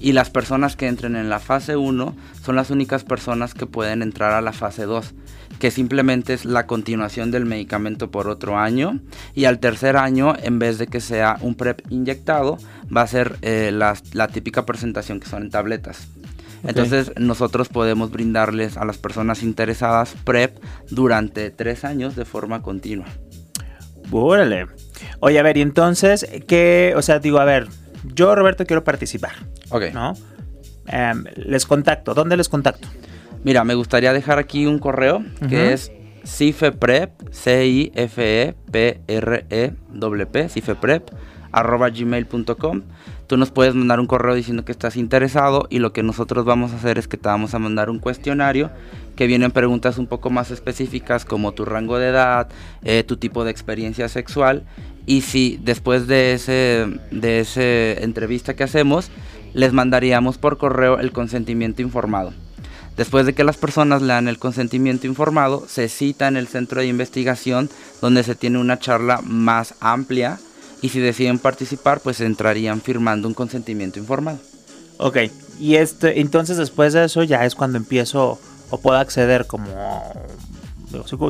y 0.01 0.13
las 0.13 0.31
personas 0.31 0.77
que 0.77 0.89
entren 0.89 1.15
en 1.15 1.29
la 1.29 1.39
fase 1.39 1.77
1 1.77 2.17
son 2.43 2.57
las 2.57 2.71
únicas 2.71 3.05
personas 3.05 3.55
que 3.55 3.67
pueden 3.67 4.03
entrar 4.03 4.33
a 4.33 4.41
la 4.41 4.53
fase 4.53 4.85
2, 4.85 5.15
que 5.61 5.71
simplemente 5.71 6.33
es 6.33 6.45
la 6.45 6.67
continuación 6.67 7.31
del 7.31 7.45
medicamento 7.45 8.11
por 8.11 8.27
otro 8.27 8.59
año 8.59 8.99
y 9.35 9.45
al 9.45 9.61
tercer 9.61 9.97
año, 9.97 10.35
en 10.43 10.59
vez 10.59 10.79
de 10.79 10.87
que 10.89 11.01
sea 11.01 11.37
un 11.43 11.55
PrEP 11.55 11.81
inyectado, 11.91 12.59
va 12.95 13.03
a 13.03 13.07
ser 13.07 13.37
eh, 13.43 13.71
la, 13.73 13.97
la 14.13 14.29
típica 14.29 14.67
presentación 14.67 15.21
que 15.21 15.29
son 15.29 15.43
en 15.45 15.51
tabletas. 15.51 16.09
Entonces 16.65 17.13
nosotros 17.17 17.69
podemos 17.69 18.11
brindarles 18.11 18.77
a 18.77 18.85
las 18.85 18.99
personas 18.99 19.43
interesadas 19.43 20.15
PrEP 20.25 20.57
durante 20.91 21.51
tres 21.51 21.85
años 21.85 22.17
de 22.17 22.25
forma 22.25 22.63
continua. 22.63 23.07
Órale. 24.11 24.67
Oye, 25.21 25.39
a 25.39 25.43
ver, 25.43 25.57
y 25.57 25.63
entonces, 25.63 26.27
¿qué? 26.47 26.95
O 26.97 27.03
sea, 27.03 27.19
digo, 27.19 27.39
a 27.39 27.45
ver, 27.45 27.69
yo, 28.15 28.35
Roberto, 28.35 28.67
quiero 28.67 28.85
participar. 28.85 29.33
Ok. 29.71 29.85
¿No? 29.93 30.15
Em, 30.87 31.25
les 31.37 31.67
contacto. 31.67 32.15
¿Dónde 32.15 32.37
les 32.37 32.49
contacto? 32.49 32.89
Mira, 33.45 33.65
me 33.65 33.75
gustaría 33.75 34.13
dejar 34.13 34.39
aquí 34.39 34.67
un 34.67 34.79
correo 34.79 35.25
que 35.49 35.73
es 35.73 35.91
cifeprep, 36.25 37.11
C-I-F-E-P-R-E-P, 37.31 38.09
cifeprep, 40.49 41.11
arroba 41.53 41.89
gmail.com. 41.89 42.83
Tú 43.31 43.37
nos 43.37 43.53
puedes 43.53 43.77
mandar 43.77 44.01
un 44.01 44.09
correo 44.09 44.35
diciendo 44.35 44.65
que 44.65 44.73
estás 44.73 44.97
interesado 44.97 45.69
y 45.71 45.79
lo 45.79 45.93
que 45.93 46.03
nosotros 46.03 46.45
vamos 46.45 46.73
a 46.73 46.77
hacer 46.79 46.99
es 46.99 47.07
que 47.07 47.17
te 47.17 47.29
vamos 47.29 47.55
a 47.55 47.61
mandar 47.61 47.89
un 47.89 48.01
cuestionario 48.01 48.73
que 49.15 49.29
vienen 49.29 49.53
preguntas 49.53 49.99
un 49.99 50.09
poco 50.09 50.31
más 50.31 50.51
específicas 50.51 51.25
como 51.25 51.53
tu 51.53 51.65
rango 51.65 51.97
de 51.99 52.09
edad, 52.09 52.49
eh, 52.83 53.05
tu 53.05 53.19
tipo 53.19 53.45
de 53.45 53.53
experiencia 53.53 54.09
sexual 54.09 54.65
y 55.07 55.21
si 55.21 55.61
después 55.63 56.09
de 56.09 56.33
ese 56.33 56.89
de 57.13 57.39
esa 57.39 58.03
entrevista 58.03 58.57
que 58.57 58.65
hacemos 58.65 59.13
les 59.55 59.73
mandaríamos 59.73 60.37
por 60.37 60.59
correo 60.59 60.99
el 60.99 61.13
consentimiento 61.13 61.83
informado. 61.83 62.33
Después 62.97 63.27
de 63.27 63.33
que 63.33 63.45
las 63.45 63.57
personas 63.57 64.03
lean 64.03 64.27
el 64.27 64.41
consentimiento 64.41 65.07
informado, 65.07 65.69
se 65.69 65.89
cita 65.89 66.27
en 66.27 66.37
el 66.37 66.49
centro 66.49 66.81
de 66.81 66.89
investigación 66.89 67.71
donde 68.01 68.25
se 68.25 68.35
tiene 68.35 68.59
una 68.59 68.81
charla 68.81 69.21
más 69.23 69.77
amplia 69.79 70.41
y 70.83 70.89
si 70.89 71.01
deciden 71.01 71.39
participar, 71.39 72.01
pues 72.01 72.21
entrarían 72.21 72.81
firmando 72.81 73.29
un 73.29 73.35
consentimiento 73.35 73.99
informado. 73.99 74.39
Ok, 74.99 75.19
y 75.59 75.77
este, 75.77 76.21
entonces 76.21 76.57
después 76.57 76.93
de 76.93 77.05
eso 77.05 77.23
ya 77.23 77.45
es 77.45 77.55
cuando 77.55 77.79
empiezo 77.79 78.39
o 78.71 78.81
puedo 78.81 78.99
acceder 78.99 79.47
como 79.47 79.67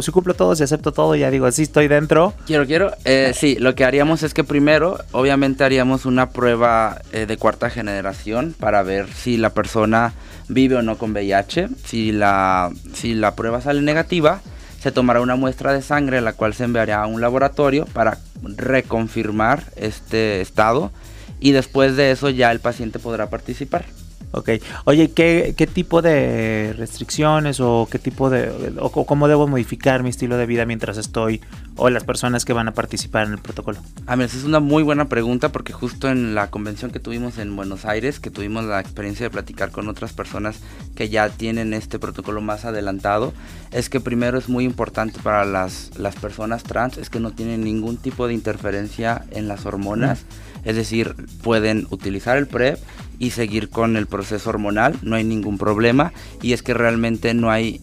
si, 0.02 0.10
cumplo 0.10 0.34
todo, 0.34 0.56
si 0.56 0.62
acepto 0.62 0.92
todo, 0.92 1.14
ya 1.14 1.30
digo, 1.30 1.50
sí 1.52 1.62
estoy 1.62 1.88
dentro. 1.88 2.32
Quiero, 2.46 2.66
quiero. 2.66 2.92
Eh, 3.04 3.32
sí, 3.34 3.56
lo 3.58 3.74
que 3.74 3.84
haríamos 3.84 4.22
es 4.22 4.32
que 4.34 4.44
primero, 4.44 4.98
obviamente 5.12 5.64
haríamos 5.64 6.06
una 6.06 6.30
prueba 6.30 7.02
eh, 7.12 7.26
de 7.26 7.36
cuarta 7.36 7.70
generación 7.70 8.54
para 8.58 8.82
ver 8.82 9.08
si 9.12 9.36
la 9.36 9.50
persona 9.50 10.14
vive 10.48 10.76
o 10.76 10.82
no 10.82 10.96
con 10.96 11.12
VIH. 11.12 11.68
Si 11.84 12.12
la, 12.12 12.70
si 12.94 13.14
la 13.14 13.34
prueba 13.34 13.60
sale 13.60 13.82
negativa, 13.82 14.40
se 14.80 14.92
tomará 14.92 15.20
una 15.20 15.36
muestra 15.36 15.72
de 15.72 15.82
sangre, 15.82 16.20
la 16.20 16.32
cual 16.32 16.54
se 16.54 16.64
enviará 16.64 17.02
a 17.02 17.06
un 17.06 17.20
laboratorio 17.20 17.84
para 17.92 18.18
reconfirmar 18.42 19.64
este 19.76 20.40
estado 20.40 20.90
y 21.40 21.52
después 21.52 21.96
de 21.96 22.10
eso 22.10 22.30
ya 22.30 22.50
el 22.52 22.60
paciente 22.60 22.98
podrá 22.98 23.30
participar. 23.30 23.84
Ok. 24.32 24.50
Oye, 24.84 25.10
¿qué, 25.10 25.54
¿qué, 25.56 25.66
tipo 25.66 26.02
de 26.02 26.72
restricciones 26.76 27.58
o 27.58 27.88
qué 27.90 27.98
tipo 27.98 28.30
de... 28.30 28.72
o 28.78 28.90
cómo 28.90 29.26
debo 29.26 29.48
modificar 29.48 30.04
mi 30.04 30.10
estilo 30.10 30.36
de 30.36 30.46
vida 30.46 30.66
mientras 30.66 30.98
estoy 30.98 31.40
o 31.76 31.90
las 31.90 32.04
personas 32.04 32.44
que 32.44 32.52
van 32.52 32.68
a 32.68 32.72
participar 32.72 33.26
en 33.26 33.32
el 33.32 33.38
protocolo? 33.38 33.78
A 34.06 34.14
ver, 34.14 34.26
esa 34.26 34.38
es 34.38 34.44
una 34.44 34.60
muy 34.60 34.84
buena 34.84 35.08
pregunta 35.08 35.50
porque 35.50 35.72
justo 35.72 36.08
en 36.08 36.36
la 36.36 36.48
convención 36.48 36.92
que 36.92 37.00
tuvimos 37.00 37.38
en 37.38 37.56
Buenos 37.56 37.84
Aires, 37.84 38.20
que 38.20 38.30
tuvimos 38.30 38.64
la 38.64 38.78
experiencia 38.78 39.26
de 39.26 39.30
platicar 39.30 39.72
con 39.72 39.88
otras 39.88 40.12
personas 40.12 40.60
que 40.94 41.08
ya 41.08 41.28
tienen 41.28 41.74
este 41.74 41.98
protocolo 41.98 42.40
más 42.40 42.64
adelantado, 42.64 43.32
es 43.72 43.88
que 43.88 43.98
primero 43.98 44.38
es 44.38 44.48
muy 44.48 44.64
importante 44.64 45.18
para 45.20 45.44
las, 45.44 45.90
las 45.98 46.14
personas 46.14 46.62
trans, 46.62 46.98
es 46.98 47.10
que 47.10 47.18
no 47.18 47.32
tienen 47.32 47.64
ningún 47.64 47.96
tipo 47.96 48.28
de 48.28 48.34
interferencia 48.34 49.24
en 49.32 49.48
las 49.48 49.66
hormonas. 49.66 50.24
Es 50.64 50.76
decir, 50.76 51.14
pueden 51.42 51.86
utilizar 51.90 52.36
el 52.36 52.46
PrEP 52.46 52.78
y 53.20 53.30
seguir 53.30 53.68
con 53.68 53.96
el 53.96 54.06
proceso 54.06 54.50
hormonal, 54.50 54.98
no 55.02 55.14
hay 55.14 55.22
ningún 55.22 55.58
problema. 55.58 56.12
Y 56.42 56.54
es 56.54 56.62
que 56.62 56.74
realmente 56.74 57.34
no 57.34 57.50
hay 57.50 57.82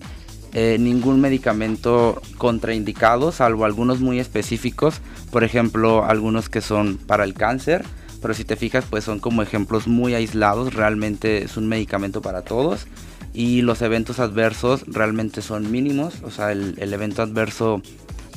eh, 0.52 0.78
ningún 0.80 1.22
medicamento 1.22 2.20
contraindicado, 2.38 3.32
salvo 3.32 3.64
algunos 3.64 4.02
muy 4.02 4.20
específicos, 4.20 5.00
por 5.32 5.44
ejemplo, 5.44 6.04
algunos 6.04 6.50
que 6.50 6.60
son 6.60 6.98
para 6.98 7.24
el 7.24 7.36
cáncer. 7.36 7.86
Pero 8.20 8.34
si 8.34 8.46
te 8.46 8.56
fijas, 8.56 8.84
pues 8.90 9.04
son 9.04 9.20
como 9.20 9.44
ejemplos 9.44 9.88
muy 9.88 10.16
aislados, 10.16 10.74
realmente 10.74 11.44
es 11.44 11.56
un 11.56 11.68
medicamento 11.68 12.24
para 12.24 12.42
todos. 12.42 12.88
Y 13.32 13.62
los 13.62 13.84
eventos 13.84 14.20
adversos 14.20 14.86
realmente 14.88 15.44
son 15.44 15.70
mínimos, 15.70 16.16
o 16.24 16.32
sea, 16.32 16.52
el, 16.52 16.74
el 16.80 16.92
evento 16.92 17.22
adverso 17.22 17.84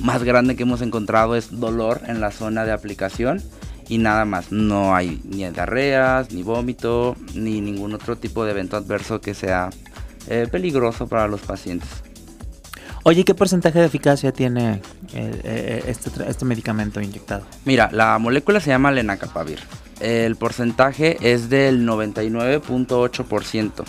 más 0.00 0.22
grande 0.22 0.54
que 0.54 0.64
hemos 0.64 0.82
encontrado 0.82 1.34
es 1.34 1.58
dolor 1.58 2.02
en 2.06 2.20
la 2.20 2.30
zona 2.30 2.66
de 2.66 2.72
aplicación 2.72 3.42
y 3.90 3.98
nada 3.98 4.24
más. 4.24 4.50
No 4.52 4.94
hay 4.94 5.20
ni 5.24 5.46
diarreas, 5.50 6.32
ni 6.32 6.42
vómito, 6.42 7.16
ni 7.34 7.60
ningún 7.60 7.92
otro 7.92 8.16
tipo 8.16 8.44
de 8.44 8.52
evento 8.52 8.78
adverso 8.78 9.20
que 9.20 9.34
sea 9.34 9.68
eh, 10.28 10.46
peligroso 10.50 11.06
para 11.08 11.28
los 11.28 11.40
pacientes. 11.40 11.88
Oye, 13.02 13.24
¿qué 13.24 13.34
porcentaje 13.34 13.80
de 13.80 13.86
eficacia 13.86 14.30
tiene 14.30 14.80
eh, 15.12 15.40
eh, 15.42 15.82
este, 15.88 16.10
este, 16.28 16.44
medicamento 16.44 17.00
inyectado? 17.00 17.46
Mira, 17.64 17.88
la 17.92 18.16
molécula 18.18 18.60
se 18.60 18.68
llama 18.70 18.92
lenacapavir. 18.92 19.58
El 19.98 20.36
porcentaje 20.36 21.16
es 21.20 21.50
del 21.50 21.84
99.8%. 21.86 23.84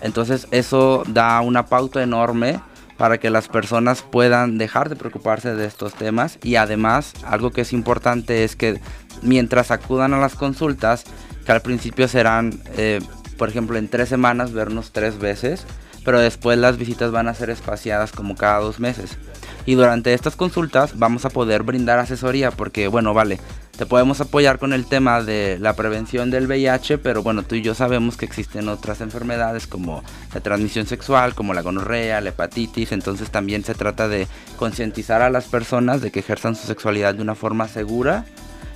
Entonces 0.00 0.48
eso 0.50 1.04
da 1.06 1.40
una 1.42 1.66
pauta 1.66 2.02
enorme 2.02 2.58
para 2.96 3.18
que 3.18 3.30
las 3.30 3.48
personas 3.48 4.02
puedan 4.02 4.58
dejar 4.58 4.88
de 4.88 4.96
preocuparse 4.96 5.54
de 5.54 5.66
estos 5.66 5.94
temas 5.94 6.38
y 6.42 6.56
además 6.56 7.12
algo 7.24 7.52
que 7.52 7.60
es 7.62 7.72
importante 7.72 8.44
es 8.44 8.56
que 8.56 8.80
mientras 9.22 9.70
acudan 9.70 10.14
a 10.14 10.18
las 10.18 10.34
consultas, 10.34 11.04
que 11.44 11.52
al 11.52 11.62
principio 11.62 12.08
serán, 12.08 12.60
eh, 12.76 13.00
por 13.36 13.48
ejemplo, 13.48 13.78
en 13.78 13.88
tres 13.88 14.08
semanas 14.08 14.52
vernos 14.52 14.92
tres 14.92 15.18
veces, 15.18 15.64
pero 16.04 16.20
después 16.20 16.58
las 16.58 16.78
visitas 16.78 17.10
van 17.10 17.28
a 17.28 17.34
ser 17.34 17.50
espaciadas 17.50 18.12
como 18.12 18.36
cada 18.36 18.60
dos 18.60 18.80
meses. 18.80 19.18
Y 19.66 19.74
durante 19.74 20.14
estas 20.14 20.36
consultas 20.36 20.98
vamos 20.98 21.24
a 21.24 21.30
poder 21.30 21.62
brindar 21.62 21.98
asesoría 21.98 22.50
porque, 22.50 22.88
bueno, 22.88 23.12
vale, 23.12 23.38
te 23.76 23.86
podemos 23.86 24.20
apoyar 24.20 24.58
con 24.58 24.72
el 24.72 24.86
tema 24.86 25.22
de 25.22 25.56
la 25.60 25.76
prevención 25.76 26.30
del 26.30 26.46
VIH, 26.48 26.98
pero 26.98 27.22
bueno, 27.22 27.44
tú 27.44 27.54
y 27.54 27.62
yo 27.62 27.74
sabemos 27.74 28.16
que 28.16 28.24
existen 28.24 28.68
otras 28.68 29.00
enfermedades 29.00 29.68
como 29.68 30.02
la 30.34 30.40
transmisión 30.40 30.86
sexual, 30.86 31.34
como 31.34 31.54
la 31.54 31.62
gonorrea, 31.62 32.20
la 32.20 32.30
hepatitis, 32.30 32.90
entonces 32.90 33.30
también 33.30 33.62
se 33.62 33.74
trata 33.74 34.08
de 34.08 34.26
concientizar 34.56 35.22
a 35.22 35.30
las 35.30 35.44
personas 35.44 36.00
de 36.00 36.10
que 36.10 36.20
ejerzan 36.20 36.56
su 36.56 36.66
sexualidad 36.66 37.14
de 37.14 37.22
una 37.22 37.36
forma 37.36 37.68
segura 37.68 38.24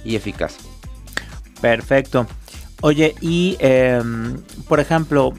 y 0.04 0.16
eficaz. 0.16 0.56
Perfecto. 1.60 2.26
Oye, 2.80 3.14
y 3.20 3.56
em, 3.60 4.38
por 4.68 4.80
ejemplo, 4.80 5.32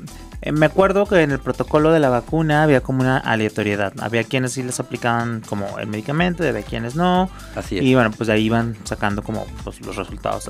eh, 0.46 0.52
me 0.52 0.66
acuerdo 0.66 1.06
que 1.06 1.22
en 1.22 1.32
el 1.32 1.40
protocolo 1.40 1.92
de 1.92 2.00
la 2.00 2.10
vacuna 2.10 2.64
había 2.64 2.82
como 2.82 3.02
una 3.02 3.18
aleatoriedad. 3.18 3.94
Había 4.02 4.26
quienes 4.26 4.54
sí 4.54 4.64
les 4.64 4.80
aplicaban 4.80 5.42
como 5.48 5.80
el 5.80 5.88
medicamento, 5.88 6.44
había 6.48 6.64
quienes 6.64 6.96
no. 6.96 7.30
Así 7.56 7.78
es. 7.78 7.84
Y 7.84 7.94
bueno, 7.94 8.12
pues 8.12 8.28
de 8.28 8.34
ahí 8.34 8.46
iban 8.46 8.76
sacando 8.84 9.24
como 9.24 9.46
pues, 9.64 9.80
los 9.82 9.96
resultados. 9.96 10.50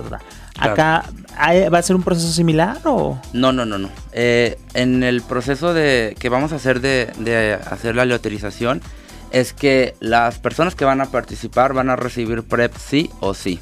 Acá, 0.58 1.06
¿va 1.38 1.78
a 1.78 1.82
ser 1.82 1.96
un 1.96 2.04
proceso 2.04 2.32
similar 2.32 2.80
o...? 2.86 3.20
No, 3.34 3.52
no, 3.52 3.66
no, 3.66 3.78
no. 3.78 3.90
Eh, 4.12 4.58
en 4.74 5.04
el 5.04 5.22
proceso 5.22 5.76
de 5.76 6.16
que 6.20 6.30
vamos 6.30 6.54
a 6.54 6.56
hacer 6.56 6.80
de, 6.82 7.12
de 7.20 7.54
hacer 7.54 7.96
la 7.96 8.02
aleatorización 8.02 8.82
es 9.32 9.54
que 9.54 9.96
las 10.00 10.40
personas 10.40 10.74
que 10.76 10.86
van 10.86 11.02
a 11.02 11.06
participar 11.06 11.74
van 11.74 11.90
a 11.90 11.96
recibir 11.96 12.44
PrEP 12.44 12.74
sí 12.78 13.12
o 13.20 13.34
sí. 13.36 13.60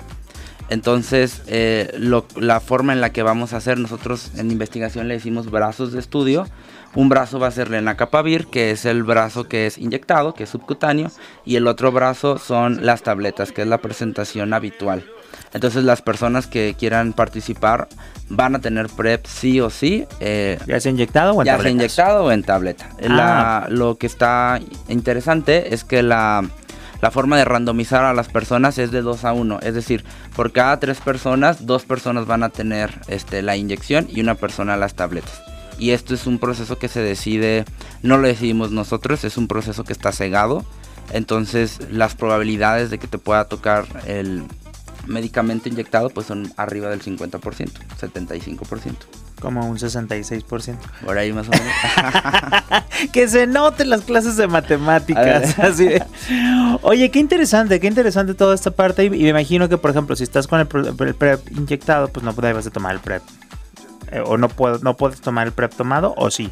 Entonces, 0.71 1.41
eh, 1.47 1.91
la 2.37 2.61
forma 2.61 2.93
en 2.93 3.01
la 3.01 3.11
que 3.11 3.23
vamos 3.23 3.51
a 3.51 3.57
hacer, 3.57 3.77
nosotros 3.77 4.31
en 4.37 4.51
investigación 4.51 5.09
le 5.09 5.15
decimos 5.15 5.51
brazos 5.51 5.91
de 5.91 5.99
estudio. 5.99 6.47
Un 6.95 7.09
brazo 7.09 7.39
va 7.39 7.47
a 7.47 7.51
ser 7.51 7.69
lenacapavir, 7.69 8.47
que 8.47 8.71
es 8.71 8.85
el 8.85 9.03
brazo 9.03 9.49
que 9.49 9.67
es 9.67 9.77
inyectado, 9.77 10.33
que 10.33 10.45
es 10.45 10.49
subcutáneo, 10.49 11.11
y 11.43 11.57
el 11.57 11.67
otro 11.67 11.91
brazo 11.91 12.37
son 12.37 12.85
las 12.85 13.03
tabletas, 13.03 13.51
que 13.51 13.63
es 13.63 13.67
la 13.67 13.79
presentación 13.79 14.53
habitual. 14.53 15.03
Entonces 15.53 15.83
las 15.83 16.01
personas 16.01 16.47
que 16.47 16.73
quieran 16.79 17.11
participar 17.11 17.89
van 18.29 18.55
a 18.55 18.59
tener 18.59 18.87
PrEP 18.87 19.25
sí 19.25 19.59
o 19.59 19.69
sí. 19.69 20.05
Eh, 20.21 20.57
¿Ya 20.65 20.79
sea 20.79 20.91
inyectado 20.91 21.33
o 21.33 21.41
en 21.41 21.47
ya 21.47 21.59
sea 21.59 21.69
inyectado 21.69 22.23
o 22.23 22.31
en 22.31 22.43
tableta. 22.43 22.89
Ah. 23.09 23.67
lo 23.69 23.97
que 23.97 24.07
está 24.07 24.61
interesante 24.87 25.73
es 25.73 25.83
que 25.83 26.01
la 26.01 26.49
La 27.01 27.10
forma 27.10 27.38
de 27.38 27.46
randomizar 27.46 28.05
a 28.05 28.13
las 28.13 28.29
personas 28.29 28.77
es 28.77 28.91
de 28.91 29.01
2 29.01 29.25
a 29.25 29.34
1, 29.34 29.60
es 29.63 29.74
decir, 29.74 30.05
por 30.36 30.51
cada 30.51 30.79
3 30.79 31.00
personas, 31.01 31.65
2 31.65 31.86
personas 31.86 32.27
van 32.27 32.43
a 32.43 32.50
tener 32.50 33.01
este, 33.08 33.41
la 33.41 33.58
inyección 33.58 34.08
y 34.10 34.22
una 34.22 34.36
persona 34.36 34.77
las 34.77 34.93
tabletas. 34.93 35.41
Y 35.79 35.91
esto 35.91 36.13
es 36.13 36.27
un 36.27 36.38
proceso 36.38 36.77
que 36.77 36.88
se 36.88 37.00
decide, 37.00 37.65
no 38.03 38.17
lo 38.17 38.27
decidimos 38.27 38.72
nosotros, 38.72 39.24
es 39.24 39.38
un 39.38 39.48
proceso 39.48 39.84
que 39.84 39.93
está 39.93 40.12
cegado. 40.12 40.63
Entonces 41.12 41.79
las 41.89 42.13
probabilidades 42.13 42.91
de 42.91 43.00
que 43.00 43.08
te 43.08 43.17
pueda 43.17 43.46
tocar 43.46 43.86
el 44.05 44.43
medicamento 45.08 45.70
inyectado 45.70 46.12
pues 46.12 46.27
son 46.27 46.53
arriba 46.55 46.89
del 46.89 47.01
50%, 47.01 47.39
75%. 48.00 49.20
Como 49.41 49.67
un 49.67 49.77
66%. 49.77 50.77
Por 51.03 51.17
ahí 51.17 51.33
más 51.33 51.48
o 51.48 51.51
menos. 51.51 51.67
que 53.12 53.27
se 53.27 53.48
noten 53.48 53.89
las 53.89 54.01
clases 54.01 54.38
de 54.38 54.48
matemáticas. 54.48 55.55
Oye, 56.83 57.10
qué 57.10 57.19
interesante, 57.19 57.79
qué 57.79 57.88
interesante 57.88 58.36
toda 58.36 58.53
esta 58.53 58.69
parte. 58.71 59.03
Y, 59.05 59.10
me 59.10 59.29
imagino 59.29 59.67
que, 59.67 59.79
por 59.79 59.89
ejemplo, 59.89 60.15
si 60.15 60.24
estás 60.24 60.45
con 60.45 60.60
el, 60.60 60.67
PrEP 60.67 61.51
inyectado, 61.51 62.07
pues 62.10 62.24
no 62.24 62.33
debes 62.33 62.65
de 62.65 62.71
tomar 62.71 62.93
el 62.93 63.01
PrEP. 63.01 63.24
Eh, 64.12 64.21
o 64.24 64.38
no, 64.38 64.48
puedo, 64.48 64.77
no 64.83 64.95
puedes 64.95 65.21
tomar 65.21 65.48
el 65.48 65.53
PrEP 65.53 65.74
tomado, 65.74 66.13
o 66.17 66.29
sí. 66.29 66.51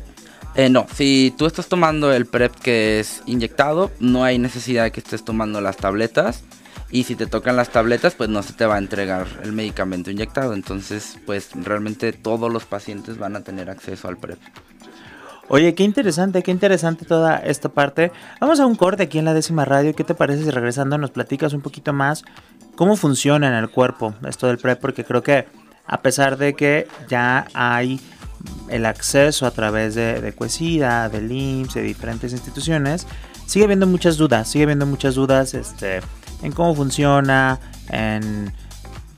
Eh, 0.56 0.70
no, 0.70 0.88
si 0.94 1.34
tú 1.38 1.46
estás 1.46 1.68
tomando 1.68 2.12
el 2.12 2.26
PrEP 2.26 2.56
que 2.56 3.00
es 3.00 3.22
inyectado, 3.28 3.92
no 4.00 4.24
hay 4.24 4.40
necesidad 4.40 4.84
de 4.86 4.92
que 4.92 5.00
estés 5.00 5.24
tomando 5.24 5.62
las 5.62 5.78
tabletas. 5.78 6.44
Y 6.92 7.04
si 7.04 7.16
te 7.16 7.28
tocan 7.28 7.56
las 7.56 7.70
tabletas, 7.70 8.16
pues 8.16 8.30
no 8.30 8.42
se 8.42 8.54
te 8.54 8.66
va 8.66 8.76
a 8.76 8.80
entregar 8.80 9.28
el 9.44 9.52
medicamento 9.52 10.10
inyectado. 10.10 10.54
Entonces, 10.54 11.18
pues 11.26 11.52
realmente 11.54 12.14
todos 12.14 12.52
los 12.52 12.66
pacientes 12.66 13.18
van 13.18 13.36
a 13.36 13.42
tener 13.42 13.70
acceso 13.70 14.08
al 14.08 14.18
PrEP. 14.18 14.40
Oye, 15.52 15.74
qué 15.74 15.84
interesante, 15.84 16.44
qué 16.44 16.52
interesante 16.52 17.06
toda 17.06 17.38
esta 17.38 17.70
parte. 17.70 18.12
Vamos 18.40 18.60
a 18.60 18.66
un 18.66 18.76
corte 18.76 19.04
aquí 19.04 19.18
en 19.18 19.26
la 19.26 19.34
décima 19.34 19.66
radio. 19.66 19.96
¿Qué 19.96 20.04
te 20.04 20.14
parece 20.14 20.44
si 20.44 20.50
regresando 20.52 20.98
nos 20.98 21.12
platicas 21.12 21.54
un 21.54 21.62
poquito 21.62 21.92
más 21.92 22.24
cómo 22.76 22.96
funciona 22.96 23.48
en 23.48 23.56
el 23.56 23.70
cuerpo 23.70 24.14
esto 24.28 24.48
del 24.48 24.60
PrEP? 24.60 24.80
Porque 24.80 25.04
creo 25.04 25.24
que 25.24 25.48
a 25.88 26.02
pesar 26.02 26.38
de 26.38 26.54
que 26.54 26.88
ya 27.08 27.48
hay 27.56 28.00
el 28.70 28.86
acceso 28.86 29.48
a 29.48 29.52
través 29.52 29.96
de, 29.96 30.22
de 30.22 30.34
Cuesida, 30.34 31.10
del 31.10 31.32
IMSS, 31.32 31.74
de 31.74 31.82
diferentes 31.82 32.32
instituciones, 32.32 33.08
sigue 33.48 33.66
habiendo 33.66 33.88
muchas 33.88 34.18
dudas, 34.18 34.48
sigue 34.50 34.66
habiendo 34.66 34.86
muchas 34.86 35.16
dudas 35.16 35.56
este, 35.56 36.02
en 36.42 36.52
cómo 36.52 36.76
funciona, 36.76 37.60
en 37.90 38.54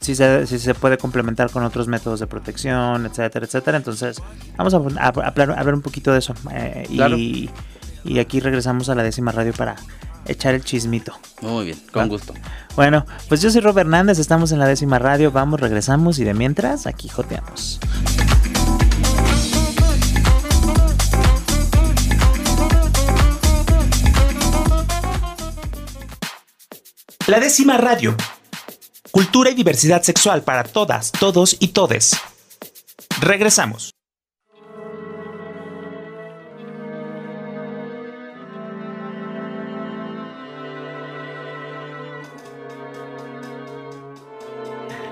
si 0.02 0.16
se, 0.16 0.48
si 0.48 0.58
se 0.58 0.74
puede 0.74 0.98
complementar 0.98 1.52
con 1.52 1.64
otros 1.64 1.88
métodos 1.88 2.20
de 2.20 2.28
protección, 2.28 3.06
etcétera, 3.06 3.46
etcétera. 3.46 3.78
Entonces, 3.78 4.22
vamos 4.58 4.74
a, 4.74 5.08
hablar 5.08 5.74
un 5.74 5.82
poquito 5.82 6.12
de 6.12 6.20
eso. 6.20 6.34
Eh, 6.52 6.88
y, 6.90 7.50
y, 8.04 8.20
aquí 8.20 8.40
regresamos 8.40 8.90
a 8.90 8.96
la 8.96 9.04
décima 9.04 9.32
radio 9.32 9.54
para 9.54 9.76
echar 10.26 10.56
el 10.56 10.64
chismito. 10.64 11.14
Muy 11.42 11.66
bien, 11.66 11.78
con 11.92 12.10
gusto. 12.10 12.34
Bueno, 12.76 13.06
pues 13.30 13.42
yo 13.42 13.52
soy 13.52 13.62
Rob 13.62 13.78
Hernández, 13.78 14.18
estamos 14.18 14.52
en 14.52 14.60
la 14.60 14.66
décima 14.66 14.98
radio, 14.98 15.32
vamos, 15.32 15.60
regresamos 15.60 16.18
y 16.18 16.24
de 16.24 16.34
mientras, 16.34 16.88
aquí 16.88 17.08
joteamos. 17.08 17.80
La 27.32 27.40
décima 27.40 27.78
radio. 27.78 28.14
Cultura 29.10 29.52
y 29.52 29.54
diversidad 29.54 30.02
sexual 30.02 30.44
para 30.44 30.66
todas, 30.66 31.14
todos 31.14 31.56
y 31.62 31.70
todes. 31.70 32.12
Regresamos. 33.22 33.92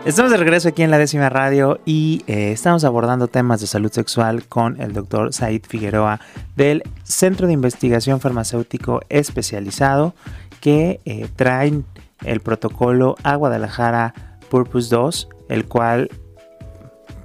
Estamos 0.06 0.32
de 0.32 0.38
regreso 0.38 0.68
aquí 0.68 0.84
en 0.84 0.92
la 0.92 0.98
décima 0.98 1.30
radio 1.30 1.80
y 1.86 2.24
eh, 2.28 2.52
estamos 2.52 2.84
abordando 2.84 3.30
temas 3.30 3.62
de 3.62 3.68
salud 3.68 3.94
sexual 3.94 4.44
con 4.44 4.82
el 4.82 4.92
doctor 4.92 5.32
Said 5.32 5.62
Figueroa 5.66 6.20
del 6.58 6.84
Centro 7.04 7.48
de 7.48 7.54
Investigación 7.54 8.20
Farmacéutico 8.20 9.00
Especializado 9.08 10.14
que 10.60 11.00
eh, 11.06 11.30
traen 11.38 11.86
el 12.24 12.40
protocolo 12.42 13.16
a 13.24 13.36
Guadalajara 13.36 14.14
Purpose 14.50 14.94
2, 14.94 15.30
el 15.50 15.66
cual, 15.66 16.10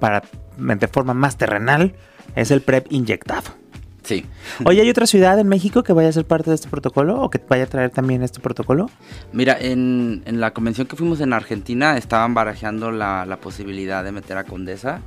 para, 0.01 0.23
de 0.57 0.89
forma 0.89 1.15
más 1.15 1.37
terrenal, 1.37 1.95
es 2.35 2.51
el 2.51 2.61
PrEP 2.61 2.87
inyectado. 2.91 3.65
Sí. 4.05 4.27
Oye, 4.67 4.83
¿hay 4.83 4.91
otra 4.91 5.07
ciudad 5.07 5.39
en 5.39 5.49
México 5.49 5.83
que 5.83 5.95
vaya 5.95 6.11
a 6.11 6.13
ser 6.13 6.27
parte 6.27 6.51
de 6.51 6.57
este 6.57 6.69
protocolo 6.69 7.23
o 7.23 7.31
que 7.31 7.41
vaya 7.49 7.65
a 7.65 7.67
traer 7.67 7.91
también 7.91 8.23
este 8.23 8.39
protocolo? 8.39 8.91
Mira, 9.33 9.57
en, 9.59 10.23
la 10.27 10.53
convención 10.53 10.87
que 10.87 10.95
fuimos 10.95 11.21
en 11.21 11.33
Argentina 11.33 11.97
estaban 11.97 12.35
barajeando 12.35 12.91
la, 12.91 13.39
posibilidad 13.41 14.05
de 14.05 14.13
meter 14.13 14.37
a 14.37 14.45
Condesa, 14.45 15.01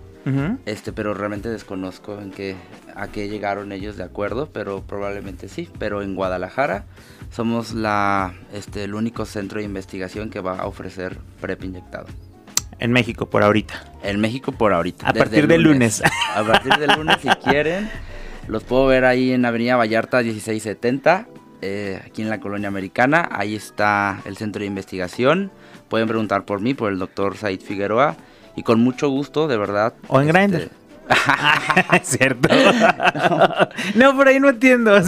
este, 0.66 0.92
pero 0.92 1.14
realmente 1.14 1.50
desconozco 1.50 2.20
en 2.20 2.32
qué, 2.32 2.56
a 2.96 3.08
qué 3.08 3.30
llegaron 3.30 3.72
ellos 3.72 3.98
de 3.98 4.04
acuerdo, 4.04 4.50
pero 4.52 4.82
probablemente 4.82 5.48
sí. 5.48 5.70
Pero 5.80 6.02
en 6.02 6.16
Guadalajara 6.16 6.86
somos 7.32 7.74
la, 7.74 8.34
este, 8.54 8.84
el 8.84 8.94
único 8.94 9.26
centro 9.26 9.60
de 9.60 9.66
investigación 9.66 10.30
que 10.30 10.40
va 10.40 10.60
a 10.60 10.68
ofrecer 10.68 11.18
PrEP 11.40 11.64
inyectado. 11.64 12.08
En 12.80 12.92
México, 12.92 13.28
por 13.28 13.44
ahorita. 13.44 13.86
En 14.04 14.20
México, 14.20 14.52
por 14.52 14.74
ahorita. 14.74 15.08
A 15.08 15.14
partir 15.14 15.48
del 15.48 15.64
lunes. 15.64 16.04
A 16.36 16.44
partir 16.44 16.74
del 16.76 16.92
lunes, 16.92 17.18
si 17.22 17.28
quieren. 17.44 17.90
Los 18.48 18.64
puedo 18.64 18.86
ver 18.86 19.04
ahí 19.04 19.32
en 19.32 19.46
Avenida 19.46 19.76
Vallarta 19.76 20.22
1670, 20.22 21.28
eh, 21.62 22.02
aquí 22.06 22.22
en 22.22 22.30
la 22.30 22.40
colonia 22.40 22.70
americana. 22.70 23.28
Ahí 23.32 23.56
está 23.56 24.22
el 24.26 24.38
centro 24.38 24.62
de 24.62 24.68
investigación. 24.68 25.52
Pueden 25.90 26.08
preguntar 26.08 26.46
por 26.46 26.62
mí, 26.62 26.74
por 26.74 26.92
el 26.92 27.00
doctor 27.00 27.36
Said 27.36 27.62
Figueroa. 27.62 28.16
Y 28.58 28.64
con 28.64 28.82
mucho 28.82 29.08
gusto, 29.10 29.48
de 29.48 29.56
verdad. 29.56 29.94
O 30.08 30.20
en 30.20 30.36
este, 30.36 30.70
cierto. 32.04 32.50
no. 33.96 34.16
por 34.16 34.28
ahí 34.28 34.40
no 34.40 34.50
entiendo. 34.50 35.00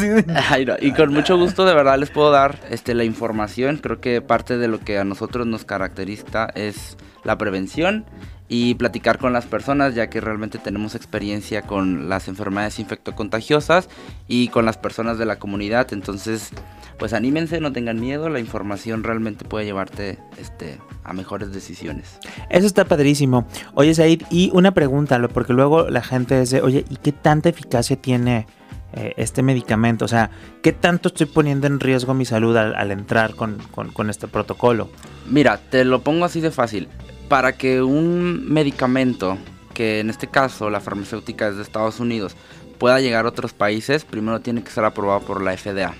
Y 0.80 0.92
con 0.92 1.12
mucho 1.12 1.36
gusto, 1.36 1.66
de 1.66 1.74
verdad, 1.74 1.98
les 1.98 2.12
puedo 2.12 2.32
dar 2.32 2.60
este, 2.70 2.94
la 2.94 3.04
información. 3.04 3.78
Creo 3.78 4.00
que 4.00 4.22
parte 4.22 4.58
de 4.58 4.68
lo 4.68 4.80
que 4.80 5.00
a 5.00 5.04
nosotros 5.04 5.48
nos 5.48 5.66
caracteriza 5.66 6.48
es 6.54 6.96
la 7.24 7.40
prevención 7.40 8.06
y 8.48 8.76
platicar 8.76 9.18
con 9.18 9.34
las 9.34 9.46
personas, 9.46 9.94
ya 9.96 10.12
que 10.12 10.22
realmente 10.22 10.60
tenemos 10.60 10.94
experiencia 10.94 11.64
con 11.64 12.08
las 12.08 12.28
enfermedades 12.28 12.80
infectocontagiosas 12.80 13.90
y 14.28 14.50
con 14.50 14.66
las 14.66 14.78
personas 14.78 15.18
de 15.18 15.26
la 15.26 15.38
comunidad. 15.38 15.92
Entonces, 15.92 16.52
pues 17.00 17.14
anímense, 17.14 17.62
no 17.62 17.72
tengan 17.72 18.00
miedo, 18.00 18.30
la 18.30 18.40
información 18.40 19.04
realmente 19.04 19.46
puede 19.46 19.66
llevarte 19.66 20.20
este, 20.38 20.78
a 21.04 21.14
mejores 21.14 21.52
decisiones. 21.54 22.20
Eso 22.50 22.68
está 22.68 22.86
padrísimo. 22.86 23.48
Oye, 23.74 23.96
Said, 23.96 24.24
y 24.30 24.52
una 24.54 24.74
pregunta, 24.74 25.18
porque 25.30 25.54
luego 25.54 25.90
la 25.90 26.04
gente 26.04 26.40
dice, 26.40 26.62
oye, 26.62 26.86
¿y 26.90 26.98
qué 26.98 27.14
tanta 27.14 27.48
eficacia 27.50 27.96
tiene 27.96 28.46
eh, 28.94 29.14
este 29.16 29.42
medicamento? 29.42 30.04
O 30.06 30.08
sea, 30.10 30.30
¿qué 30.62 30.74
tanto 30.74 31.08
estoy 31.08 31.26
poniendo 31.26 31.68
en 31.68 31.80
riesgo 31.80 32.14
mi 32.14 32.26
salud 32.26 32.56
al, 32.58 32.92
entrar 32.92 33.34
con, 33.34 33.58
con 33.72 34.10
este 34.10 34.28
protocolo? 34.28 34.90
Mira, 35.26 35.58
te 35.58 35.86
lo 35.86 36.02
pongo 36.02 36.26
así 36.26 36.42
de 36.42 36.52
fácil. 36.52 36.90
Para 37.30 37.54
que 37.54 37.82
un 37.82 38.52
medicamento, 38.52 39.38
que 39.74 40.02
en 40.02 40.10
este 40.10 40.28
caso 40.28 40.70
la 40.70 40.82
farmacéutica 40.82 41.48
es 41.48 41.56
de 41.56 41.62
Estados 41.62 42.02
Unidos, 42.02 42.36
pueda 42.78 43.00
llegar 43.00 43.26
a 43.26 43.30
otros 43.30 43.54
países, 43.54 44.04
primero 44.04 44.42
tiene 44.42 44.64
que 44.64 44.72
ser 44.72 44.84
aprobado 44.84 45.22
por 45.22 45.42
la 45.42 45.56
FDA 45.56 45.96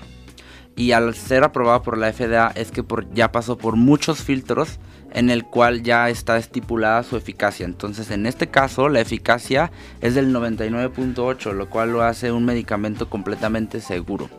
y 0.80 0.92
al 0.92 1.14
ser 1.14 1.44
aprobado 1.44 1.82
por 1.82 1.98
la 1.98 2.10
FDA 2.10 2.52
es 2.54 2.70
que 2.70 2.82
por, 2.82 3.12
ya 3.12 3.30
pasó 3.30 3.58
por 3.58 3.76
muchos 3.76 4.22
filtros 4.22 4.78
en 5.12 5.28
el 5.28 5.44
cual 5.44 5.82
ya 5.82 6.08
está 6.08 6.38
estipulada 6.38 7.02
su 7.02 7.18
eficacia. 7.18 7.66
Entonces 7.66 8.10
en 8.10 8.24
este 8.24 8.46
caso 8.46 8.88
la 8.88 9.00
eficacia 9.00 9.70
es 10.00 10.14
del 10.14 10.34
99.8, 10.34 11.52
lo 11.52 11.68
cual 11.68 11.92
lo 11.92 12.02
hace 12.02 12.32
un 12.32 12.46
medicamento 12.46 13.10
completamente 13.10 13.82
seguro. 13.82 14.30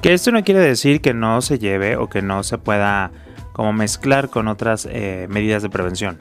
Que 0.00 0.14
esto 0.14 0.32
no 0.32 0.42
quiere 0.42 0.60
decir 0.60 1.02
que 1.02 1.12
no 1.12 1.42
se 1.42 1.58
lleve 1.58 1.98
o 1.98 2.08
que 2.08 2.22
no 2.22 2.42
se 2.42 2.56
pueda 2.56 3.10
como 3.52 3.74
mezclar 3.74 4.30
con 4.30 4.48
otras 4.48 4.88
eh, 4.90 5.26
medidas 5.28 5.62
de 5.62 5.68
prevención. 5.68 6.18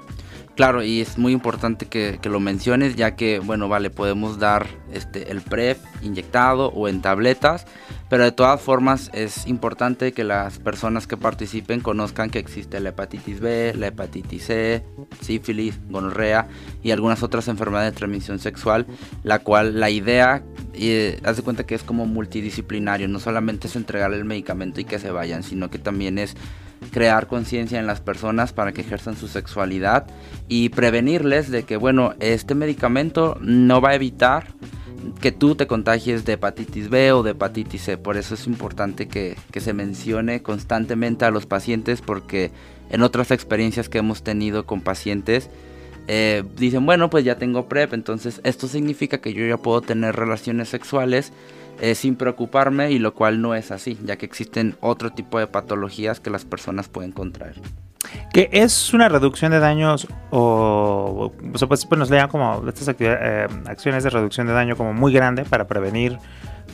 Claro, 0.55 0.83
y 0.83 1.01
es 1.01 1.17
muy 1.17 1.33
importante 1.33 1.85
que, 1.85 2.17
lo 2.23 2.39
menciones, 2.39 2.95
ya 2.95 3.15
que, 3.15 3.39
bueno, 3.39 3.67
vale, 3.67 3.89
podemos 3.89 4.39
dar 4.39 4.67
este, 4.93 5.29
el 5.29 5.41
PrEP 5.41 5.77
inyectado 6.01 6.69
o 6.69 6.87
en 6.87 7.01
tabletas, 7.01 7.65
pero 8.09 8.23
de 8.23 8.31
todas 8.31 8.61
formas 8.61 9.09
es 9.13 9.47
importante 9.47 10.11
que 10.11 10.23
las 10.23 10.59
personas 10.59 11.07
que 11.07 11.17
participen 11.17 11.81
conozcan 11.81 12.29
que 12.29 12.39
existe 12.39 12.79
la 12.79 12.89
hepatitis 12.89 13.39
B, 13.39 13.73
la 13.75 13.87
hepatitis 13.87 14.45
C, 14.45 14.85
sífilis, 15.21 15.79
gonorrea 15.89 16.47
y 16.83 16.91
algunas 16.91 17.23
otras 17.23 17.47
enfermedades 17.47 17.93
de 17.93 17.97
transmisión 17.97 18.39
sexual, 18.39 18.85
la 19.23 19.39
cual 19.39 19.79
la 19.79 19.89
idea, 19.89 20.43
eh, 20.73 21.19
cuenta 21.43 21.65
que 21.65 21.75
es 21.75 21.83
como 21.83 22.05
multidisciplinario, 22.05 23.07
no 23.07 23.19
solamente 23.19 23.67
es 23.67 23.75
entregar 23.75 24.13
el 24.13 24.25
medicamento 24.25 24.81
y 24.81 24.85
que 24.85 24.99
se 24.99 25.11
vayan, 25.11 25.43
sino 25.43 25.69
que 25.69 25.79
también 25.79 26.17
es 26.19 26.35
crear 26.91 27.27
conciencia 27.27 27.79
en 27.79 27.87
las 27.87 28.01
personas 28.01 28.53
para 28.53 28.71
que 28.71 28.81
ejerzan 28.81 29.15
su 29.15 29.27
sexualidad 29.27 30.05
y 30.47 30.69
prevenirles 30.69 31.49
de 31.49 31.63
que, 31.63 31.77
bueno, 31.77 32.13
este 32.19 32.55
medicamento 32.55 33.37
no 33.41 33.81
va 33.81 33.89
a 33.89 33.95
evitar 33.95 34.47
que 35.21 35.31
tú 35.31 35.55
te 35.55 35.67
contagies 35.67 36.25
de 36.25 36.33
hepatitis 36.33 36.89
B 36.89 37.11
o 37.11 37.23
de 37.23 37.31
hepatitis 37.31 37.83
C. 37.83 37.97
Por 37.97 38.17
eso 38.17 38.35
es 38.35 38.47
importante 38.47 39.07
que, 39.07 39.37
que 39.51 39.61
se 39.61 39.73
mencione 39.73 40.41
constantemente 40.41 41.25
a 41.25 41.31
los 41.31 41.45
pacientes 41.45 42.01
porque 42.01 42.51
en 42.89 43.01
otras 43.01 43.31
experiencias 43.31 43.89
que 43.89 43.97
hemos 43.97 44.23
tenido 44.23 44.65
con 44.65 44.81
pacientes, 44.81 45.49
eh, 46.07 46.43
dicen, 46.57 46.85
bueno, 46.85 47.09
pues 47.09 47.25
ya 47.25 47.37
tengo 47.37 47.67
PrEP, 47.67 47.93
entonces 47.93 48.39
esto 48.43 48.67
significa 48.67 49.19
que 49.19 49.33
yo 49.33 49.45
ya 49.45 49.57
puedo 49.57 49.81
tener 49.81 50.15
relaciones 50.15 50.69
sexuales 50.69 51.33
eh, 51.81 51.95
sin 51.95 52.15
preocuparme 52.15 52.91
y 52.91 52.99
lo 52.99 53.13
cual 53.13 53.41
no 53.41 53.55
es 53.55 53.71
así, 53.71 53.97
ya 54.03 54.15
que 54.17 54.25
existen 54.25 54.75
otro 54.81 55.11
tipo 55.11 55.39
de 55.39 55.47
patologías 55.47 56.19
que 56.19 56.29
las 56.29 56.45
personas 56.45 56.89
pueden 56.89 57.11
contraer. 57.11 57.55
Que 58.31 58.49
es 58.51 58.93
una 58.93 59.09
reducción 59.09 59.51
de 59.51 59.59
daños 59.59 60.07
o, 60.31 61.31
o 61.31 61.67
pues, 61.67 61.85
pues, 61.85 61.99
nos 61.99 62.09
le 62.09 62.27
como 62.27 62.63
estas 62.67 62.95
eh, 62.99 63.47
acciones 63.65 64.03
de 64.03 64.09
reducción 64.09 64.47
de 64.47 64.53
daño 64.53 64.75
como 64.75 64.93
muy 64.93 65.13
grande 65.13 65.43
para 65.43 65.67
prevenir 65.67 66.17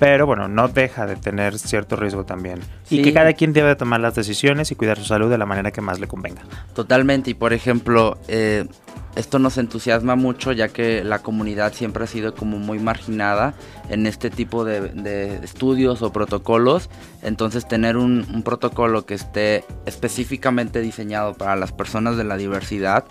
pero 0.02 0.26
bueno, 0.26 0.48
no 0.48 0.68
deja 0.68 1.06
de 1.06 1.16
tener 1.16 1.60
cierto 1.60 1.96
riesgo 1.96 2.26
también. 2.26 2.60
Y 2.90 3.04
que 3.04 3.14
cada 3.14 3.34
quien 3.34 3.54
debe 3.54 3.76
tomar 3.76 4.00
las 4.00 4.16
decisiones 4.16 4.72
y 4.72 4.76
cuidar 4.76 4.98
su 4.98 5.04
salud 5.04 5.30
de 5.30 5.38
la 5.38 5.46
manera 5.46 5.70
que 5.70 5.80
más 5.80 6.00
le 6.00 6.08
convenga. 6.08 6.42
Totalmente, 6.74 7.30
y 7.30 7.34
por 7.36 7.54
ejemplo, 7.54 8.18
eh, 8.28 8.66
esto 9.16 9.38
nos 9.38 9.60
entusiasma 9.60 10.16
mucho 10.16 10.54
ya 10.54 10.70
que 10.70 11.04
la 11.04 11.20
comunidad 11.20 11.74
siempre 11.74 12.06
ha 12.06 12.08
sido 12.08 12.34
como 12.34 12.58
muy 12.58 12.80
marginada 12.80 13.54
en 13.90 14.08
este 14.08 14.32
tipo 14.32 14.66
de, 14.66 15.40
estudios 15.44 16.02
o 16.02 16.12
protocolos. 16.12 16.90
Entonces 17.22 17.68
tener 17.68 17.96
un, 17.96 18.26
un, 18.34 18.42
protocolo 18.42 19.06
que 19.06 19.14
esté 19.14 19.66
específicamente 19.86 20.82
diseñado 20.82 21.36
para 21.36 21.56
las 21.56 21.74
personas 21.74 22.18
de 22.18 22.24
la 22.24 22.38
diversidad, 22.38 23.06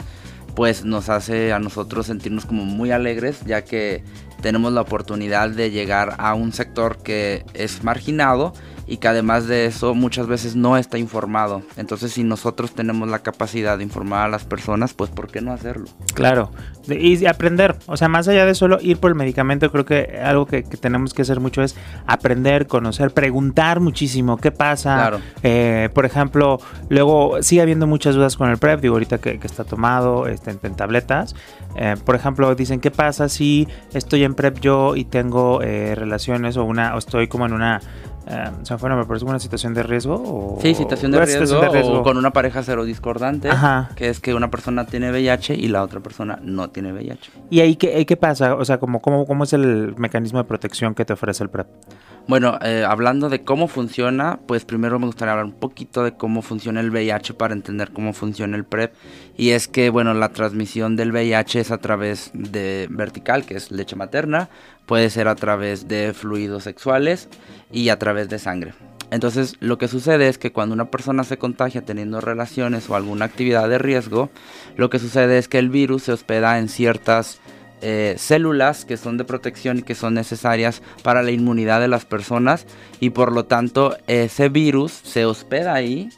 pues 0.57 0.85
nos 0.85 1.09
hace 1.09 1.53
a 1.53 1.61
nosotros 1.61 2.07
sentirnos 2.07 2.47
como 2.47 2.65
muy 2.65 2.91
alegres 2.91 3.43
ya 3.47 3.63
que 3.63 4.03
tenemos 4.41 4.73
la 4.73 4.81
oportunidad 4.81 5.51
de 5.51 5.71
llegar 5.71 6.15
a 6.19 6.35
un 6.35 6.53
sector 6.53 6.99
que 6.99 7.45
es 7.55 7.85
marginado 7.85 8.53
y 8.91 8.97
que 8.97 9.07
además 9.07 9.47
de 9.47 9.67
eso 9.67 9.95
muchas 9.95 10.27
veces 10.27 10.57
no 10.57 10.77
está 10.77 10.99
informado. 10.99 11.63
Entonces 11.77 12.13
si 12.13 12.25
nosotros 12.25 12.73
tenemos 12.73 13.09
la 13.09 13.21
capacidad 13.21 13.79
de 13.79 13.85
informar 13.85 14.27
a 14.27 14.29
las 14.29 14.45
personas, 14.45 14.95
pues 14.95 15.11
¿por 15.11 15.29
qué 15.31 15.41
no 15.41 15.53
hacerlo? 15.53 15.87
Claro, 16.13 16.51
y 16.89 17.25
aprender, 17.27 17.77
o 17.87 17.97
sea, 17.97 18.09
más 18.09 18.27
allá 18.27 18.45
de 18.47 18.55
solo 18.55 18.79
ir 18.81 18.99
por 18.99 19.11
el 19.11 19.15
medicamento, 19.15 19.71
creo 19.71 19.85
que 19.85 20.21
algo 20.23 20.47
que, 20.47 20.63
tenemos 20.63 21.15
que 21.15 21.23
hacer 21.23 21.39
mucho 21.39 21.63
es 21.63 21.77
aprender, 22.07 22.67
conocer, 22.67 23.13
preguntar 23.13 23.79
muchísimo 23.79 24.39
qué 24.39 24.51
pasa. 24.51 24.97
Claro. 24.97 25.21
Eh, 25.43 25.89
por 25.95 26.05
ejemplo, 26.05 26.59
luego 26.89 27.43
sigue 27.43 27.63
habiendo 27.63 27.87
muchas 27.87 28.17
dudas 28.17 28.37
con 28.37 28.51
el 28.51 28.59
PrEP, 28.59 28.81
digo 28.81 28.95
ahorita 28.95 29.19
que, 29.19 29.39
está 29.43 29.65
tomado 29.65 30.27
este, 30.27 30.51
en, 30.51 30.75
tabletas. 30.75 31.37
Eh, 31.77 31.95
por 32.05 32.17
ejemplo, 32.17 32.53
dicen 32.55 32.81
qué 32.81 32.91
pasa 32.91 33.29
si 33.29 33.69
estoy 33.93 34.25
en 34.25 34.30
PrEP 34.35 34.61
yo 34.61 34.97
y 34.97 35.05
tengo 35.05 35.63
eh, 35.63 35.95
relaciones 35.95 36.57
o 36.57 36.65
una 36.65 36.95
o 36.95 36.99
estoy 36.99 37.29
como 37.29 37.47
en 37.47 37.53
una 37.53 37.81
o 38.27 38.65
sea, 38.65 38.77
bueno, 38.77 38.97
me 38.97 39.05
parece 39.05 39.25
una 39.25 39.39
situación 39.39 39.75
de 39.75 39.83
riesgo. 39.83 40.15
O, 40.15 40.59
sí, 40.61 40.75
situación 40.75 41.13
de, 41.13 41.25
riesgo, 41.25 41.61
o 41.61 42.03
con 42.03 42.17
una 42.17 42.33
pareja 42.33 42.63
cero 42.63 42.85
discordante, 42.85 43.49
que 43.97 44.09
es 44.09 44.21
que 44.21 44.35
una 44.35 44.51
persona 44.51 44.87
tiene 44.87 45.11
VIH 45.11 45.55
y 45.55 45.69
la 45.69 45.83
otra 45.83 46.01
persona 46.01 46.39
no 46.43 46.71
tiene 46.71 46.93
VIH. 46.93 47.31
¿Y 47.51 47.61
ahí 47.61 47.77
qué, 47.77 48.05
qué 48.07 48.17
pasa? 48.17 48.55
O 48.55 48.65
sea, 48.65 48.79
¿cómo, 48.79 49.01
cómo, 49.01 49.27
¿cómo 49.27 49.45
es 49.45 49.53
el 49.53 49.95
mecanismo 49.97 50.39
de 50.39 50.45
protección 50.45 50.95
que 50.95 51.05
te 51.05 51.13
ofrece 51.13 51.43
el 51.43 51.51
PrEP? 51.51 51.67
Bueno, 52.29 52.59
eh, 52.63 52.85
hablando 52.87 53.29
de 53.29 53.43
cómo 53.43 53.67
funciona, 53.67 54.39
pues 54.47 54.65
primero 54.65 54.99
me 54.99 55.07
gustaría 55.07 55.33
hablar 55.33 55.47
un 55.47 55.59
poquito 55.59 56.05
de 56.05 56.13
cómo 56.13 56.43
funciona 56.43 56.81
el 56.81 56.91
VIH 56.91 57.35
para 57.35 57.55
entender 57.55 57.91
cómo 57.93 58.13
funciona 58.13 58.57
el 58.57 58.65
PrEP. 58.65 58.95
Y 59.37 59.51
es 59.51 59.67
que, 59.67 59.91
bueno, 59.91 60.15
la 60.15 60.29
transmisión 60.29 60.97
del 60.97 61.11
VIH 61.11 61.61
es 61.61 61.71
a 61.71 61.79
través 61.79 62.31
de 62.35 62.87
vertical, 62.91 63.45
que 63.47 63.57
es 63.57 63.73
leche 63.73 63.97
materna, 63.97 64.49
puede 64.91 65.09
ser 65.09 65.29
a 65.29 65.37
través 65.37 65.87
de 65.87 66.13
fluidos 66.13 66.65
sexuales 66.65 67.29
y 67.71 67.91
a 67.91 67.99
través 68.01 68.29
de 68.29 68.41
sangre. 68.41 68.75
Entonces, 69.13 69.55
lo 69.61 69.79
que 69.79 69.87
sucede 69.87 70.27
es 70.27 70.37
que 70.37 70.51
cuando 70.51 70.75
una 70.75 70.91
persona 70.91 71.23
se 71.23 71.39
contagia 71.39 71.83
teniendo 71.83 72.21
relaciones 72.21 72.91
o 72.91 72.97
alguna 72.97 73.27
actividad 73.27 73.69
de 73.69 73.79
riesgo, 73.79 74.31
lo 74.77 74.91
que 74.91 74.99
sucede 74.99 75.39
es 75.39 75.47
que 75.47 75.61
el 75.61 75.71
virus 75.71 76.03
se 76.03 76.13
hospeda 76.13 76.59
en 76.59 76.69
ciertas 76.69 77.39
eh, 77.83 78.17
células 78.19 78.85
que 78.85 78.97
son 78.97 79.17
de 79.17 79.23
protección 79.23 79.79
y 79.79 79.83
que 79.83 79.95
son 79.95 80.15
necesarias 80.15 80.83
para 81.05 81.23
la 81.23 81.31
inmunidad 81.31 81.81
de 81.81 81.87
las 81.87 82.05
personas 82.05 82.67
y 82.99 83.11
por 83.11 83.31
lo 83.31 83.45
tanto 83.45 83.97
ese 84.09 84.49
virus 84.49 84.91
se 84.91 85.25
hospeda 85.25 85.73
ahí. 85.73 86.09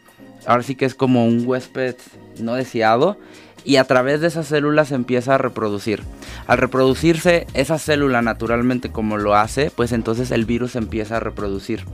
Ahora 0.46 0.62
sí 0.62 0.76
que 0.76 0.86
es 0.86 0.94
como 0.94 1.26
un 1.26 1.46
huésped 1.46 1.96
no 2.40 2.54
deseado 2.54 3.18
y 3.64 3.76
a 3.76 3.84
través 3.84 4.20
de 4.20 4.28
esas 4.28 4.46
células 4.46 4.88
se 4.88 4.94
empieza 4.94 5.34
a 5.34 5.38
reproducir. 5.38 6.02
Al 6.46 6.58
reproducirse 6.58 7.46
esa 7.54 7.78
célula 7.78 8.22
naturalmente 8.22 8.90
como 8.90 9.16
lo 9.16 9.34
hace, 9.34 9.70
pues 9.70 9.92
entonces 9.92 10.30
el 10.30 10.44
virus 10.44 10.76
empieza 10.76 11.16
a 11.16 11.20
reproducir. 11.20 11.84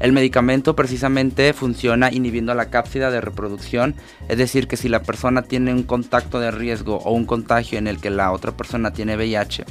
El 0.00 0.12
medicamento 0.12 0.76
precisamente 0.76 1.52
funciona 1.52 2.12
inhibiendo 2.12 2.54
la 2.54 2.70
cápsida 2.70 3.10
de 3.10 3.20
reproducción, 3.20 3.96
es 4.28 4.38
decir, 4.38 4.68
que 4.68 4.76
si 4.76 4.88
la 4.88 5.02
persona 5.02 5.42
tiene 5.42 5.72
un 5.72 5.82
contacto 5.82 6.38
de 6.38 6.52
riesgo 6.52 6.98
o 6.98 7.12
un 7.12 7.24
contagio 7.24 7.78
en 7.78 7.88
el 7.88 8.00
que 8.00 8.10
la 8.10 8.30
otra 8.30 8.52
persona 8.52 8.92
tiene 8.92 9.16
VIH 9.16 9.64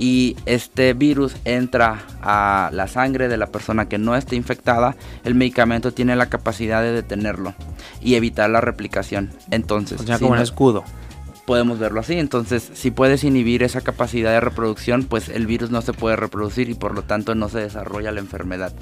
y 0.00 0.34
este 0.46 0.94
virus 0.94 1.36
entra 1.44 2.06
a 2.22 2.70
la 2.72 2.88
sangre 2.88 3.28
de 3.28 3.36
la 3.36 3.48
persona 3.48 3.86
que 3.86 3.98
no 3.98 4.16
esté 4.16 4.34
infectada, 4.34 4.96
el 5.24 5.34
medicamento 5.34 5.92
tiene 5.92 6.16
la 6.16 6.30
capacidad 6.30 6.80
de 6.80 6.90
detenerlo 6.90 7.54
y 8.00 8.14
evitar 8.14 8.48
la 8.48 8.62
replicación. 8.62 9.30
Entonces, 9.50 10.00
o 10.00 10.04
sea, 10.04 10.18
como 10.18 10.32
un 10.32 10.38
escudo 10.38 10.84
podemos 11.50 11.80
verlo 11.80 11.98
así. 11.98 12.14
Entonces, 12.14 12.70
si 12.74 12.92
puedes 12.92 13.24
inhibir 13.24 13.64
esa 13.64 13.80
capacidad 13.80 14.30
de 14.30 14.38
reproducción, 14.38 15.02
pues 15.02 15.28
el 15.28 15.48
virus 15.48 15.72
no 15.72 15.82
se 15.82 15.92
puede 15.92 16.14
reproducir 16.14 16.70
y 16.70 16.74
por 16.74 16.94
lo 16.94 17.02
tanto 17.02 17.34
no 17.34 17.48
se 17.48 17.58
desarrolla 17.58 18.12
la 18.12 18.20
enfermedad. 18.20 18.72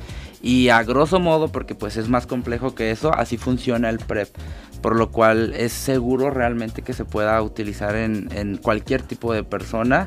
Y 0.42 0.68
a 0.68 0.82
grosso 0.82 1.18
modo, 1.18 1.48
porque 1.48 1.74
pues 1.74 1.96
es 1.96 2.10
más 2.10 2.26
complejo 2.26 2.74
que 2.74 2.90
eso, 2.90 3.10
así 3.14 3.38
funciona 3.38 3.88
el 3.88 3.98
PrEP. 3.98 4.28
Por 4.82 4.96
lo 4.96 5.10
cual 5.10 5.54
es 5.56 5.72
seguro 5.72 6.28
realmente 6.28 6.82
que 6.82 6.92
se 6.92 7.06
pueda 7.06 7.40
utilizar 7.40 7.96
en, 7.96 8.28
en 8.32 8.58
cualquier 8.58 9.00
tipo 9.00 9.32
de 9.32 9.44
persona. 9.44 10.06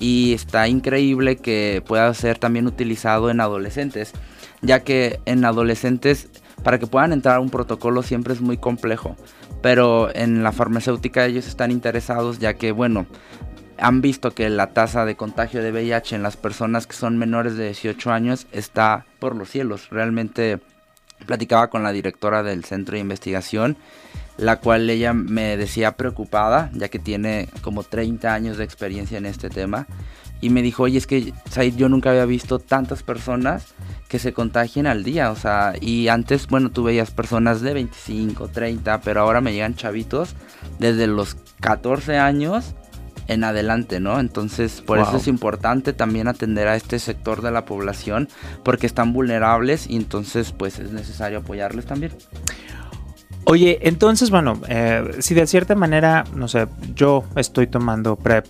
Y 0.00 0.32
está 0.32 0.66
increíble 0.66 1.36
que 1.36 1.84
pueda 1.86 2.12
ser 2.14 2.38
también 2.38 2.66
utilizado 2.66 3.30
en 3.30 3.40
adolescentes. 3.40 4.12
Ya 4.62 4.80
que 4.80 5.20
en 5.26 5.44
adolescentes, 5.44 6.28
para 6.64 6.80
que 6.80 6.88
puedan 6.88 7.12
entrar 7.12 7.36
a 7.36 7.40
un 7.40 7.50
protocolo 7.50 8.02
siempre 8.02 8.34
es 8.34 8.40
muy 8.40 8.56
complejo 8.56 9.16
pero 9.62 10.14
en 10.14 10.42
la 10.42 10.52
farmacéutica 10.52 11.26
ellos 11.26 11.46
están 11.46 11.70
interesados 11.70 12.38
ya 12.38 12.54
que, 12.54 12.72
bueno, 12.72 13.06
han 13.78 14.00
visto 14.00 14.32
que 14.32 14.48
la 14.50 14.68
tasa 14.68 15.04
de 15.04 15.16
contagio 15.16 15.62
de 15.62 15.72
VIH 15.72 16.16
en 16.16 16.22
las 16.22 16.36
personas 16.36 16.86
que 16.86 16.94
son 16.94 17.18
menores 17.18 17.56
de 17.56 17.66
18 17.66 18.12
años 18.12 18.46
está 18.52 19.06
por 19.18 19.36
los 19.36 19.50
cielos. 19.50 19.88
Realmente 19.90 20.60
platicaba 21.26 21.68
con 21.68 21.82
la 21.82 21.92
directora 21.92 22.42
del 22.42 22.64
centro 22.64 22.94
de 22.94 23.00
investigación, 23.00 23.76
la 24.40 24.58
cual 24.58 24.88
ella 24.88 25.12
me 25.12 25.56
decía 25.56 25.92
preocupada, 25.92 26.70
ya 26.72 26.88
que 26.88 26.98
tiene 26.98 27.48
como 27.60 27.82
30 27.82 28.32
años 28.32 28.56
de 28.56 28.64
experiencia 28.64 29.18
en 29.18 29.26
este 29.26 29.50
tema, 29.50 29.86
y 30.40 30.48
me 30.48 30.62
dijo, 30.62 30.84
oye, 30.84 30.96
es 30.96 31.06
que 31.06 31.34
yo 31.76 31.88
nunca 31.90 32.10
había 32.10 32.24
visto 32.24 32.58
tantas 32.58 33.02
personas 33.02 33.74
que 34.08 34.18
se 34.18 34.32
contagien 34.32 34.86
al 34.86 35.04
día, 35.04 35.30
o 35.30 35.36
sea, 35.36 35.74
y 35.78 36.08
antes, 36.08 36.46
bueno, 36.46 36.70
tú 36.70 36.82
veías 36.84 37.10
personas 37.10 37.60
de 37.60 37.74
25, 37.74 38.48
30, 38.48 39.02
pero 39.02 39.20
ahora 39.20 39.42
me 39.42 39.52
llegan 39.52 39.74
chavitos 39.74 40.34
desde 40.78 41.06
los 41.06 41.36
14 41.60 42.16
años 42.16 42.74
en 43.28 43.44
adelante, 43.44 44.00
¿no? 44.00 44.18
Entonces, 44.18 44.80
por 44.80 44.98
eso 44.98 45.18
es 45.18 45.28
importante 45.28 45.92
también 45.92 46.28
atender 46.28 46.66
a 46.66 46.76
este 46.76 46.98
sector 46.98 47.42
de 47.42 47.50
la 47.50 47.66
población, 47.66 48.28
porque 48.64 48.86
están 48.86 49.12
vulnerables 49.12 49.86
y 49.86 49.96
entonces, 49.96 50.52
pues 50.52 50.78
es 50.78 50.92
necesario 50.92 51.40
apoyarles 51.40 51.84
también. 51.84 52.12
Oye, 53.44 53.78
entonces, 53.82 54.30
bueno, 54.30 54.60
eh, 54.68 55.16
si 55.20 55.34
de 55.34 55.46
cierta 55.46 55.74
manera, 55.74 56.24
no 56.34 56.46
sé, 56.46 56.68
yo 56.94 57.24
estoy 57.36 57.66
tomando 57.66 58.16
PrEP, 58.16 58.46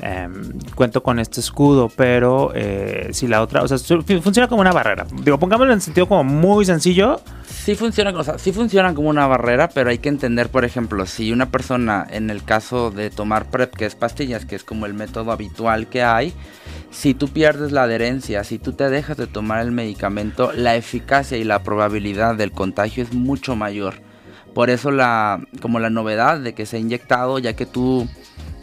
Em, 0.00 0.58
cuento 0.74 1.02
con 1.02 1.18
este 1.18 1.38
escudo, 1.40 1.88
pero 1.94 2.50
eh, 2.54 3.10
si 3.12 3.28
la 3.28 3.42
otra, 3.42 3.62
o 3.62 3.68
sea, 3.68 3.78
funciona 3.78 4.48
como 4.48 4.60
una 4.60 4.72
barrera. 4.72 5.06
Digo, 5.22 5.38
pongámoslo 5.38 5.72
en 5.72 5.80
sentido 5.80 6.08
como 6.08 6.24
muy 6.24 6.64
sencillo. 6.64 7.20
Sí 7.46 7.74
funciona, 7.74 8.10
o 8.10 8.24
sea, 8.24 8.38
sí 8.38 8.52
funciona 8.52 8.94
como 8.94 9.10
una 9.10 9.26
barrera, 9.26 9.68
pero 9.68 9.90
hay 9.90 9.98
que 9.98 10.08
entender, 10.08 10.48
por 10.48 10.64
ejemplo, 10.64 11.06
si 11.06 11.30
una 11.30 11.50
persona, 11.50 12.06
en 12.10 12.30
el 12.30 12.42
caso 12.42 12.90
de 12.90 13.10
tomar 13.10 13.50
PrEP, 13.50 13.76
que 13.76 13.86
es 13.86 13.94
pastillas, 13.94 14.44
que 14.44 14.56
es 14.56 14.64
como 14.64 14.86
el 14.86 14.94
método 14.94 15.30
habitual 15.30 15.86
que 15.86 16.02
hay, 16.02 16.32
si 16.90 17.14
tú 17.14 17.28
pierdes 17.28 17.70
la 17.70 17.84
adherencia, 17.84 18.44
si 18.44 18.58
tú 18.58 18.72
te 18.72 18.88
dejas 18.88 19.18
de 19.18 19.26
tomar 19.28 19.60
el 19.60 19.72
medicamento, 19.72 20.52
la 20.52 20.74
eficacia 20.74 21.36
y 21.36 21.44
la 21.44 21.62
probabilidad 21.62 22.34
del 22.34 22.50
contagio 22.50 23.04
es 23.04 23.12
mucho 23.12 23.54
mayor. 23.54 24.11
Por 24.54 24.70
eso 24.70 24.90
la, 24.90 25.40
como 25.60 25.78
la 25.80 25.90
novedad 25.90 26.40
de 26.40 26.54
que 26.54 26.66
se 26.66 26.76
ha 26.76 26.80
inyectado, 26.80 27.38
ya 27.38 27.54
que 27.54 27.66
tú 27.66 28.08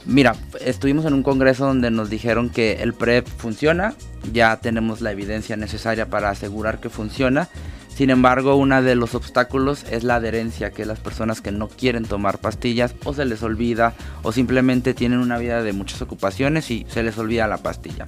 Mira, 0.09 0.35
estuvimos 0.61 1.05
en 1.05 1.13
un 1.13 1.21
congreso 1.21 1.67
donde 1.67 1.91
nos 1.91 2.09
dijeron 2.09 2.49
que 2.49 2.81
el 2.81 2.93
PrEP 2.93 3.27
funciona, 3.27 3.93
ya 4.33 4.57
tenemos 4.57 5.01
la 5.01 5.11
evidencia 5.11 5.55
necesaria 5.55 6.09
para 6.09 6.31
asegurar 6.31 6.79
que 6.79 6.89
funciona. 6.89 7.47
Sin 7.93 8.09
embargo, 8.09 8.55
uno 8.55 8.81
de 8.81 8.95
los 8.95 9.13
obstáculos 9.13 9.85
es 9.91 10.03
la 10.03 10.15
adherencia, 10.15 10.71
que 10.71 10.85
las 10.85 10.99
personas 10.99 11.41
que 11.41 11.51
no 11.51 11.67
quieren 11.67 12.05
tomar 12.05 12.39
pastillas 12.39 12.95
o 13.03 13.13
se 13.13 13.25
les 13.25 13.43
olvida 13.43 13.93
o 14.23 14.31
simplemente 14.31 14.95
tienen 14.95 15.19
una 15.19 15.37
vida 15.37 15.61
de 15.61 15.73
muchas 15.73 16.01
ocupaciones 16.01 16.71
y 16.71 16.87
se 16.89 17.03
les 17.03 17.17
olvida 17.17 17.45
la 17.45 17.57
pastilla. 17.57 18.07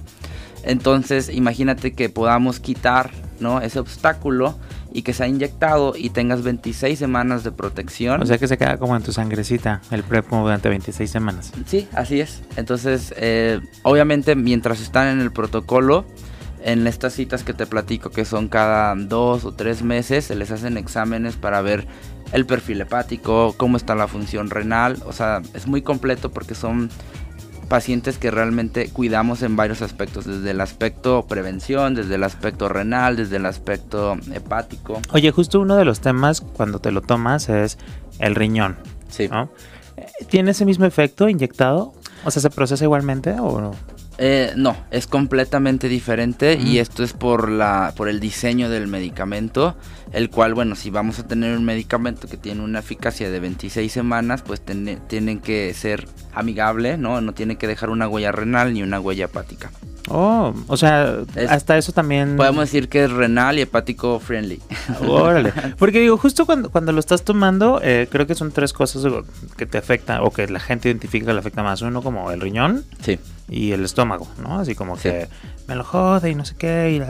Entonces, 0.64 1.28
imagínate 1.28 1.92
que 1.92 2.08
podamos 2.08 2.58
quitar 2.58 3.10
¿no? 3.38 3.60
ese 3.60 3.78
obstáculo 3.78 4.58
y 4.94 5.02
que 5.02 5.12
se 5.12 5.24
ha 5.24 5.28
inyectado 5.28 5.94
y 5.96 6.10
tengas 6.10 6.42
26 6.42 6.98
semanas 6.98 7.44
de 7.44 7.52
protección. 7.52 8.22
O 8.22 8.26
sea 8.26 8.38
que 8.38 8.48
se 8.48 8.58
queda 8.58 8.78
como 8.78 8.96
en 8.96 9.02
tu 9.02 9.12
sangrecita 9.12 9.80
el 9.90 10.02
PrEP 10.02 10.26
como 10.28 10.42
durante 10.42 10.68
26 10.68 11.10
semanas. 11.10 11.52
Sí, 11.66 11.88
así 11.92 12.20
es. 12.20 12.42
Entonces, 12.56 13.14
eh, 13.16 13.60
obviamente 13.82 14.34
mientras 14.34 14.80
están 14.80 15.08
en 15.08 15.20
el 15.20 15.32
protocolo, 15.32 16.04
en 16.64 16.86
estas 16.86 17.14
citas 17.14 17.42
que 17.42 17.54
te 17.54 17.66
platico, 17.66 18.10
que 18.10 18.24
son 18.24 18.48
cada 18.48 18.94
dos 18.94 19.44
o 19.44 19.52
tres 19.52 19.82
meses, 19.82 20.26
se 20.26 20.36
les 20.36 20.50
hacen 20.50 20.76
exámenes 20.76 21.36
para 21.36 21.60
ver 21.60 21.86
el 22.32 22.46
perfil 22.46 22.80
hepático, 22.80 23.54
cómo 23.56 23.76
está 23.76 23.94
la 23.94 24.08
función 24.08 24.50
renal. 24.50 25.02
O 25.06 25.12
sea, 25.12 25.42
es 25.54 25.66
muy 25.66 25.82
completo 25.82 26.30
porque 26.30 26.54
son 26.54 26.90
pacientes 27.68 28.18
que 28.18 28.30
realmente 28.30 28.88
cuidamos 28.90 29.42
en 29.42 29.56
varios 29.56 29.82
aspectos, 29.82 30.24
desde 30.24 30.50
el 30.50 30.60
aspecto 30.60 31.26
prevención, 31.26 31.94
desde 31.94 32.16
el 32.16 32.24
aspecto 32.24 32.68
renal, 32.68 33.16
desde 33.16 33.36
el 33.36 33.46
aspecto 33.46 34.16
hepático. 34.32 35.00
Oye, 35.12 35.30
justo 35.30 35.60
uno 35.60 35.76
de 35.76 35.84
los 35.84 36.00
temas 36.00 36.40
cuando 36.40 36.78
te 36.78 36.92
lo 36.92 37.00
tomas 37.00 37.48
es 37.48 37.78
el 38.18 38.34
riñón. 38.34 38.76
Sí. 39.08 39.28
¿Tiene 40.28 40.52
ese 40.52 40.64
mismo 40.64 40.84
efecto 40.84 41.28
inyectado? 41.28 41.92
O 42.24 42.30
sea, 42.30 42.42
¿se 42.42 42.50
procesa 42.50 42.84
igualmente 42.84 43.32
o 43.38 43.60
no? 43.60 43.72
Eh, 44.24 44.52
no, 44.54 44.76
es 44.92 45.08
completamente 45.08 45.88
diferente 45.88 46.54
y 46.54 46.78
esto 46.78 47.02
es 47.02 47.12
por 47.12 47.50
la 47.50 47.92
por 47.96 48.08
el 48.08 48.20
diseño 48.20 48.70
del 48.70 48.86
medicamento, 48.86 49.74
el 50.12 50.30
cual, 50.30 50.54
bueno, 50.54 50.76
si 50.76 50.90
vamos 50.90 51.18
a 51.18 51.26
tener 51.26 51.58
un 51.58 51.64
medicamento 51.64 52.28
que 52.28 52.36
tiene 52.36 52.62
una 52.62 52.78
eficacia 52.78 53.28
de 53.32 53.40
26 53.40 53.90
semanas, 53.90 54.42
pues 54.42 54.62
tienen 54.62 55.40
que 55.40 55.74
ser 55.74 56.06
amigable, 56.34 56.98
¿no? 56.98 57.20
No 57.20 57.34
tiene 57.34 57.56
que 57.56 57.66
dejar 57.66 57.90
una 57.90 58.06
huella 58.06 58.30
renal 58.30 58.72
ni 58.74 58.84
una 58.84 59.00
huella 59.00 59.24
hepática. 59.24 59.72
Oh, 60.08 60.54
o 60.68 60.76
sea, 60.76 61.16
hasta 61.48 61.76
eso 61.76 61.90
también. 61.90 62.36
Podemos 62.36 62.66
decir 62.66 62.88
que 62.88 63.02
es 63.02 63.10
renal 63.10 63.58
y 63.58 63.62
hepático 63.62 64.20
friendly. 64.20 64.60
Órale. 65.00 65.52
Porque 65.78 65.98
digo, 65.98 66.16
justo 66.16 66.46
cuando, 66.46 66.70
cuando 66.70 66.92
lo 66.92 67.00
estás 67.00 67.24
tomando, 67.24 67.80
eh, 67.82 68.06
creo 68.08 68.28
que 68.28 68.36
son 68.36 68.52
tres 68.52 68.72
cosas 68.72 69.04
que 69.56 69.66
te 69.66 69.78
afectan 69.78 70.20
o 70.22 70.30
que 70.30 70.46
la 70.46 70.60
gente 70.60 70.88
identifica 70.88 71.26
que 71.26 71.32
le 71.32 71.40
afecta 71.40 71.64
más. 71.64 71.82
Uno, 71.82 72.02
como 72.02 72.30
el 72.30 72.40
riñón. 72.40 72.84
Sí. 73.00 73.18
Y 73.48 73.72
el 73.72 73.84
estómago, 73.84 74.26
¿no? 74.42 74.60
Así 74.60 74.74
como 74.74 74.96
que 74.96 75.28
me 75.68 75.74
lo 75.74 75.84
jode 75.84 76.30
y 76.30 76.34
no 76.34 76.44
sé 76.44 76.54
qué. 76.56 77.04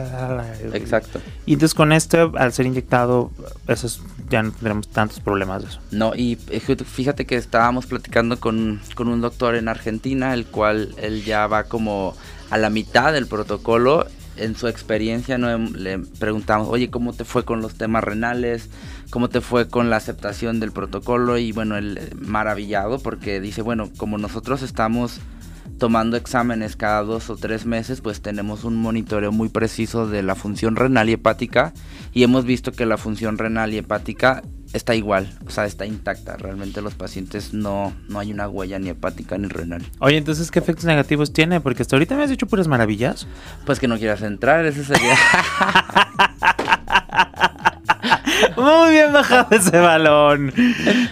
Exacto. 0.73 1.21
Y 1.47 1.55
entonces 1.55 1.75
con 1.75 1.93
este, 1.93 2.19
al 2.37 2.53
ser 2.53 2.67
inyectado, 2.67 3.31
esos 3.69 4.03
ya 4.29 4.43
no 4.43 4.51
tendremos 4.51 4.89
tantos 4.89 5.21
problemas 5.21 5.63
de 5.63 5.69
eso. 5.69 5.81
No, 5.91 6.15
y 6.15 6.39
eh, 6.49 6.61
fíjate 6.61 7.27
que 7.27 7.37
estábamos 7.37 7.87
platicando 7.87 8.41
con, 8.41 8.81
con 8.95 9.09
un 9.09 9.21
doctor 9.21 9.55
en 9.55 9.69
Argentina, 9.69 10.35
el 10.35 10.47
cual 10.47 10.95
él 10.97 11.25
ya 11.25 11.47
va 11.47 11.65
como 11.65 12.17
a 12.51 12.59
la 12.59 12.71
mitad 12.71 13.13
del 13.13 13.27
protocolo, 13.27 14.07
en 14.37 14.57
su 14.57 14.69
experiencia 14.69 15.39
¿no? 15.39 15.57
le 15.59 15.99
preguntamos, 15.99 16.69
oye, 16.69 16.91
¿cómo 16.91 17.13
te 17.13 17.25
fue 17.25 17.45
con 17.45 17.61
los 17.61 17.75
temas 17.75 18.03
renales? 18.03 18.71
¿Cómo 19.11 19.29
te 19.29 19.41
fue 19.41 19.69
con 19.69 19.91
la 19.91 19.97
aceptación 19.97 20.61
del 20.61 20.73
protocolo? 20.73 21.39
Y 21.39 21.53
bueno, 21.53 21.77
él 21.77 21.99
eh, 22.01 22.11
maravillado 22.15 22.99
porque 22.99 23.41
dice, 23.41 23.63
bueno, 23.63 23.91
como 23.97 24.19
nosotros 24.19 24.63
estamos 24.63 25.21
tomando 25.79 26.17
exámenes 26.17 26.77
cada 26.77 27.03
dos 27.03 27.31
o 27.31 27.37
tres 27.37 27.67
meses, 27.67 28.01
pues 28.01 28.21
tenemos 28.21 28.65
un 28.65 28.77
monitoreo 28.77 29.33
muy 29.33 29.49
preciso 29.49 30.07
de 30.07 30.23
la 30.23 30.35
función 30.35 30.77
renal 30.77 31.09
y 31.09 31.13
hepática 31.13 31.73
y 32.13 32.23
hemos 32.23 32.45
visto 32.45 32.73
que 32.73 32.87
la 32.87 32.97
función 32.97 33.39
renal 33.39 33.73
y 33.73 33.79
hepática 33.79 34.43
está 34.73 34.95
igual, 34.95 35.31
o 35.47 35.51
sea, 35.51 35.67
está 35.67 35.87
intacta. 35.87 36.37
Realmente 36.37 36.83
los 36.83 36.95
pacientes 36.95 37.53
no, 37.53 37.93
no 38.09 38.19
hay 38.19 38.33
una 38.33 38.49
huella 38.49 38.79
ni 38.79 38.89
hepática 38.89 39.37
ni 39.39 39.49
renal. 39.49 39.83
Oye, 39.99 40.17
entonces, 40.17 40.51
¿qué 40.51 40.59
efectos 40.59 40.85
negativos 40.85 41.33
tiene? 41.33 41.61
Porque 41.61 41.83
hasta 41.83 41.97
ahorita 41.97 42.17
me 42.17 42.25
has 42.25 42.31
dicho 42.31 42.47
puras 42.47 42.69
maravillas. 42.69 43.27
Pues 43.67 43.81
que 43.81 43.89
no 43.89 43.99
quieras 43.99 44.23
entrar, 44.23 44.65
ese 44.65 44.85
sería. 44.85 45.15
Muy 48.57 48.93
bien 48.93 49.13
bajado 49.13 49.49
ese 49.51 49.79
balón. 49.79 50.53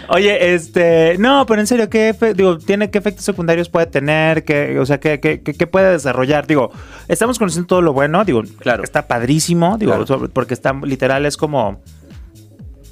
Oye, 0.09 0.53
este, 0.53 1.17
no, 1.19 1.45
pero 1.45 1.61
en 1.61 1.67
serio, 1.67 1.89
¿qué, 1.89 2.15
digo, 2.35 2.57
tiene, 2.57 2.89
¿qué 2.89 2.97
efectos 2.97 3.25
secundarios 3.25 3.69
puede 3.69 3.87
tener? 3.87 4.43
¿Qué, 4.43 4.79
o 4.79 4.85
sea, 4.85 4.99
¿qué, 4.99 5.19
qué, 5.19 5.41
qué 5.41 5.67
puede 5.67 5.91
desarrollar? 5.91 6.47
Digo, 6.47 6.71
estamos 7.07 7.39
conociendo 7.39 7.67
todo 7.67 7.81
lo 7.81 7.93
bueno, 7.93 8.23
digo, 8.25 8.43
claro. 8.59 8.83
está 8.83 9.07
padrísimo, 9.07 9.77
digo, 9.77 10.05
porque 10.33 10.53
está 10.53 10.73
literal 10.73 11.25
es 11.25 11.37
como 11.37 11.81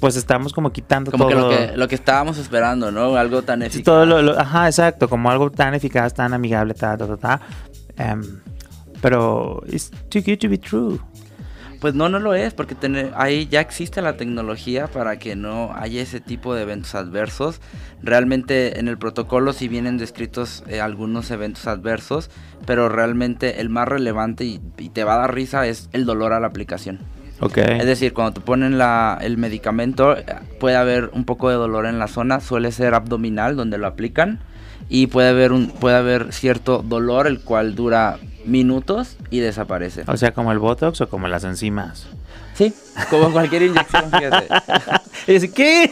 pues 0.00 0.16
estamos 0.16 0.54
como 0.54 0.72
quitando 0.72 1.10
como 1.10 1.28
todo. 1.28 1.50
Que 1.50 1.76
lo, 1.76 1.86
que 1.86 1.94
estábamos 1.94 2.38
esperando, 2.38 2.90
¿no? 2.90 3.16
Algo 3.16 3.42
tan 3.42 3.62
eficaz. 3.62 3.84
todo 3.84 4.06
lo, 4.06 4.38
ajá, 4.38 4.66
exacto, 4.66 5.08
como 5.08 5.30
algo 5.30 5.50
tan 5.50 5.74
eficaz, 5.74 6.14
tan 6.14 6.32
amigable, 6.32 6.72
ta, 6.72 6.96
ta, 6.96 7.06
ta, 7.06 7.16
ta. 7.18 7.40
Em, 7.98 8.40
pero 9.02 9.62
it's 9.68 9.90
too 10.08 10.22
good 10.22 10.38
to 10.38 10.48
be 10.48 10.56
true. 10.56 10.98
Pues 11.80 11.94
no, 11.94 12.08
no 12.08 12.18
lo 12.18 12.34
es, 12.34 12.52
porque 12.52 12.76
ahí 13.14 13.48
ya 13.48 13.60
existe 13.60 14.02
la 14.02 14.16
tecnología 14.16 14.86
para 14.86 15.18
que 15.18 15.34
no 15.34 15.72
haya 15.74 16.02
ese 16.02 16.20
tipo 16.20 16.54
de 16.54 16.62
eventos 16.62 16.94
adversos. 16.94 17.60
Realmente 18.02 18.78
en 18.78 18.88
el 18.88 18.98
protocolo 18.98 19.52
sí 19.52 19.66
vienen 19.68 19.96
descritos 19.96 20.62
eh, 20.68 20.80
algunos 20.80 21.30
eventos 21.30 21.66
adversos, 21.66 22.30
pero 22.66 22.88
realmente 22.88 23.60
el 23.60 23.70
más 23.70 23.88
relevante 23.88 24.44
y, 24.44 24.60
y 24.76 24.90
te 24.90 25.04
va 25.04 25.14
a 25.14 25.18
dar 25.18 25.34
risa 25.34 25.66
es 25.66 25.88
el 25.92 26.04
dolor 26.04 26.34
a 26.34 26.40
la 26.40 26.48
aplicación. 26.48 26.98
Es 27.80 27.86
decir, 27.86 28.12
cuando 28.12 28.34
te 28.34 28.40
ponen 28.42 28.76
la, 28.76 29.18
el 29.20 29.38
medicamento, 29.38 30.14
puede 30.58 30.76
haber 30.76 31.10
un 31.14 31.24
poco 31.24 31.48
de 31.48 31.54
dolor 31.56 31.86
en 31.86 31.98
la 31.98 32.06
zona, 32.06 32.40
suele 32.40 32.70
ser 32.70 32.92
abdominal 32.92 33.56
donde 33.56 33.78
lo 33.78 33.86
aplican 33.86 34.40
y 34.90 35.06
puede 35.06 35.30
haber 35.30 35.52
un 35.52 35.68
puede 35.70 35.96
haber 35.96 36.32
cierto 36.32 36.82
dolor 36.82 37.26
el 37.26 37.40
cual 37.40 37.74
dura 37.74 38.18
minutos 38.44 39.16
y 39.30 39.40
desaparece. 39.40 40.04
O 40.06 40.16
sea, 40.16 40.32
como 40.32 40.52
el 40.52 40.58
botox 40.58 41.00
o 41.00 41.08
como 41.08 41.28
las 41.28 41.44
enzimas. 41.44 42.06
Sí, 42.54 42.74
como 43.08 43.32
cualquier 43.32 43.62
inyección, 43.62 44.10
fíjate. 44.10 44.48
¿Qué? 45.54 45.90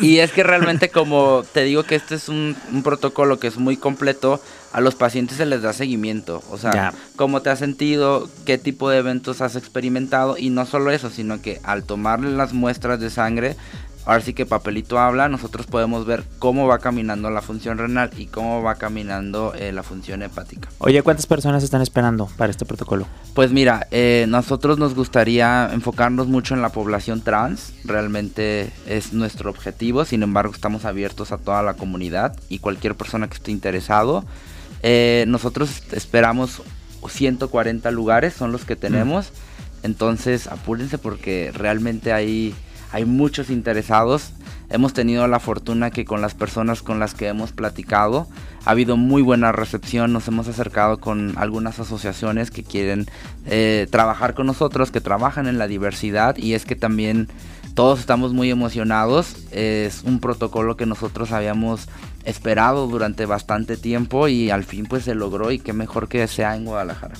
y 0.00 0.18
es 0.18 0.32
que 0.32 0.42
realmente 0.42 0.88
como 0.90 1.42
te 1.52 1.64
digo 1.64 1.82
que 1.82 1.96
este 1.96 2.14
es 2.14 2.28
un, 2.28 2.56
un 2.72 2.82
protocolo 2.82 3.38
que 3.38 3.48
es 3.48 3.58
muy 3.58 3.76
completo, 3.76 4.40
a 4.72 4.80
los 4.80 4.94
pacientes 4.94 5.38
se 5.38 5.46
les 5.46 5.62
da 5.62 5.72
seguimiento, 5.72 6.42
o 6.50 6.58
sea, 6.58 6.92
cómo 7.16 7.40
te 7.40 7.48
has 7.48 7.58
sentido, 7.58 8.28
qué 8.44 8.58
tipo 8.58 8.90
de 8.90 8.98
eventos 8.98 9.40
has 9.40 9.56
experimentado 9.56 10.36
y 10.36 10.50
no 10.50 10.66
solo 10.66 10.90
eso, 10.90 11.08
sino 11.08 11.40
que 11.40 11.60
al 11.62 11.84
tomarle 11.84 12.30
las 12.30 12.52
muestras 12.52 13.00
de 13.00 13.08
sangre, 13.08 13.56
ahora 14.06 14.20
sí 14.20 14.32
que 14.32 14.46
papelito 14.46 14.98
habla, 14.98 15.28
nosotros 15.28 15.66
podemos 15.66 16.06
ver 16.06 16.24
cómo 16.38 16.66
va 16.66 16.78
caminando 16.78 17.28
la 17.30 17.42
función 17.42 17.76
renal 17.76 18.10
y 18.16 18.26
cómo 18.26 18.62
va 18.62 18.76
caminando 18.76 19.52
eh, 19.54 19.72
la 19.72 19.82
función 19.82 20.22
hepática. 20.22 20.68
Oye, 20.78 21.02
¿cuántas 21.02 21.26
personas 21.26 21.62
están 21.62 21.82
esperando 21.82 22.28
para 22.36 22.50
este 22.50 22.64
protocolo? 22.64 23.06
Pues 23.34 23.52
mira, 23.52 23.86
eh, 23.90 24.24
nosotros 24.28 24.78
nos 24.78 24.94
gustaría 24.94 25.68
enfocarnos 25.72 26.28
mucho 26.28 26.54
en 26.54 26.62
la 26.62 26.70
población 26.70 27.20
trans, 27.20 27.74
realmente 27.84 28.72
es 28.86 29.12
nuestro 29.12 29.50
objetivo, 29.50 30.04
sin 30.04 30.22
embargo 30.22 30.54
estamos 30.54 30.84
abiertos 30.84 31.32
a 31.32 31.38
toda 31.38 31.62
la 31.62 31.74
comunidad 31.74 32.36
y 32.48 32.60
cualquier 32.60 32.94
persona 32.94 33.28
que 33.28 33.34
esté 33.34 33.50
interesado. 33.50 34.24
Eh, 34.82 35.24
nosotros 35.26 35.82
esperamos 35.92 36.62
140 37.08 37.90
lugares, 37.90 38.34
son 38.34 38.52
los 38.52 38.64
que 38.64 38.76
tenemos. 38.76 39.32
Entonces 39.82 40.46
apúrense 40.46 40.98
porque 40.98 41.52
realmente 41.54 42.12
hay, 42.12 42.54
hay 42.92 43.04
muchos 43.04 43.50
interesados. 43.50 44.32
Hemos 44.68 44.92
tenido 44.92 45.26
la 45.28 45.38
fortuna 45.38 45.90
que 45.90 46.04
con 46.04 46.20
las 46.20 46.34
personas 46.34 46.82
con 46.82 46.98
las 46.98 47.14
que 47.14 47.28
hemos 47.28 47.52
platicado 47.52 48.26
ha 48.64 48.70
habido 48.70 48.96
muy 48.96 49.22
buena 49.22 49.52
recepción. 49.52 50.12
Nos 50.12 50.26
hemos 50.28 50.48
acercado 50.48 50.98
con 50.98 51.34
algunas 51.36 51.78
asociaciones 51.78 52.50
que 52.50 52.64
quieren 52.64 53.06
eh, 53.46 53.86
trabajar 53.90 54.34
con 54.34 54.46
nosotros, 54.46 54.90
que 54.90 55.00
trabajan 55.00 55.46
en 55.46 55.58
la 55.58 55.68
diversidad 55.68 56.36
y 56.36 56.54
es 56.54 56.64
que 56.64 56.74
también 56.74 57.28
todos 57.74 58.00
estamos 58.00 58.32
muy 58.32 58.50
emocionados. 58.50 59.36
Es 59.52 60.02
un 60.02 60.18
protocolo 60.18 60.76
que 60.76 60.86
nosotros 60.86 61.30
habíamos 61.30 61.88
esperado 62.24 62.88
durante 62.88 63.24
bastante 63.24 63.76
tiempo 63.76 64.26
y 64.26 64.50
al 64.50 64.64
fin 64.64 64.86
pues 64.86 65.04
se 65.04 65.14
logró 65.14 65.52
y 65.52 65.60
qué 65.60 65.72
mejor 65.72 66.08
que 66.08 66.26
sea 66.26 66.56
en 66.56 66.64
Guadalajara. 66.64 67.14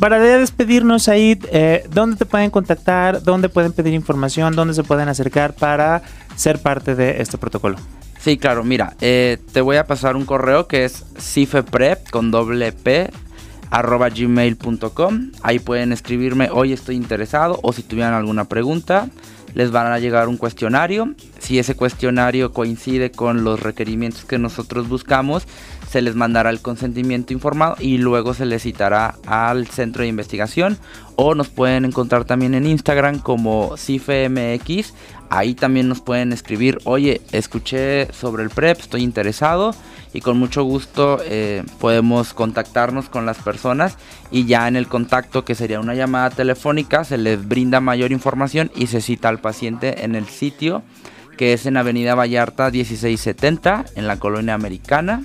Para 0.00 0.18
despedirnos 0.18 1.08
ahí, 1.08 1.38
eh, 1.52 1.86
¿dónde 1.92 2.16
te 2.16 2.26
pueden 2.26 2.50
contactar? 2.50 3.22
¿Dónde 3.22 3.48
pueden 3.48 3.72
pedir 3.72 3.94
información? 3.94 4.54
¿Dónde 4.56 4.74
se 4.74 4.82
pueden 4.82 5.08
acercar 5.08 5.54
para 5.54 6.02
ser 6.34 6.60
parte 6.60 6.94
de 6.94 7.22
este 7.22 7.38
protocolo? 7.38 7.76
Sí, 8.18 8.36
claro, 8.36 8.64
mira, 8.64 8.96
eh, 9.00 9.38
te 9.52 9.60
voy 9.60 9.76
a 9.76 9.86
pasar 9.86 10.16
un 10.16 10.24
correo 10.24 10.66
que 10.66 10.84
es 10.84 11.04
cifeprep 11.18 12.10
con 12.10 12.32
doble 12.32 12.72
P 12.72 13.10
arroba 13.70 14.08
gmail.com. 14.08 15.30
Ahí 15.42 15.58
pueden 15.60 15.92
escribirme, 15.92 16.48
hoy 16.50 16.72
estoy 16.72 16.96
interesado 16.96 17.60
o 17.62 17.72
si 17.72 17.82
tuvieran 17.82 18.14
alguna 18.14 18.46
pregunta, 18.46 19.08
les 19.54 19.70
van 19.70 19.92
a 19.92 19.98
llegar 19.98 20.28
un 20.28 20.36
cuestionario. 20.36 21.14
Si 21.38 21.58
ese 21.58 21.76
cuestionario 21.76 22.52
coincide 22.52 23.10
con 23.10 23.44
los 23.44 23.60
requerimientos 23.60 24.24
que 24.24 24.38
nosotros 24.38 24.88
buscamos, 24.88 25.46
se 25.88 26.02
les 26.02 26.14
mandará 26.14 26.50
el 26.50 26.60
consentimiento 26.60 27.32
informado 27.32 27.76
y 27.78 27.98
luego 27.98 28.34
se 28.34 28.46
les 28.46 28.62
citará 28.62 29.14
al 29.26 29.66
centro 29.68 30.02
de 30.02 30.08
investigación 30.08 30.78
o 31.14 31.34
nos 31.34 31.48
pueden 31.48 31.84
encontrar 31.84 32.24
también 32.24 32.54
en 32.54 32.66
Instagram 32.66 33.20
como 33.20 33.76
CIFMX. 33.76 34.94
Ahí 35.28 35.54
también 35.54 35.88
nos 35.88 36.00
pueden 36.00 36.32
escribir, 36.32 36.78
oye, 36.84 37.20
escuché 37.32 38.12
sobre 38.12 38.44
el 38.44 38.50
PREP, 38.50 38.78
estoy 38.78 39.02
interesado 39.02 39.74
y 40.12 40.20
con 40.20 40.38
mucho 40.38 40.62
gusto 40.62 41.18
eh, 41.24 41.64
podemos 41.80 42.32
contactarnos 42.32 43.08
con 43.08 43.26
las 43.26 43.38
personas 43.38 43.96
y 44.30 44.46
ya 44.46 44.68
en 44.68 44.76
el 44.76 44.86
contacto 44.86 45.44
que 45.44 45.54
sería 45.54 45.80
una 45.80 45.94
llamada 45.94 46.30
telefónica 46.30 47.04
se 47.04 47.18
les 47.18 47.46
brinda 47.46 47.80
mayor 47.80 48.12
información 48.12 48.70
y 48.74 48.86
se 48.86 49.00
cita 49.00 49.28
al 49.28 49.40
paciente 49.40 50.04
en 50.04 50.14
el 50.14 50.26
sitio 50.26 50.82
que 51.36 51.52
es 51.52 51.66
en 51.66 51.76
Avenida 51.76 52.14
Vallarta 52.14 52.70
1670 52.70 53.84
en 53.94 54.06
la 54.06 54.18
colonia 54.18 54.54
americana 54.54 55.22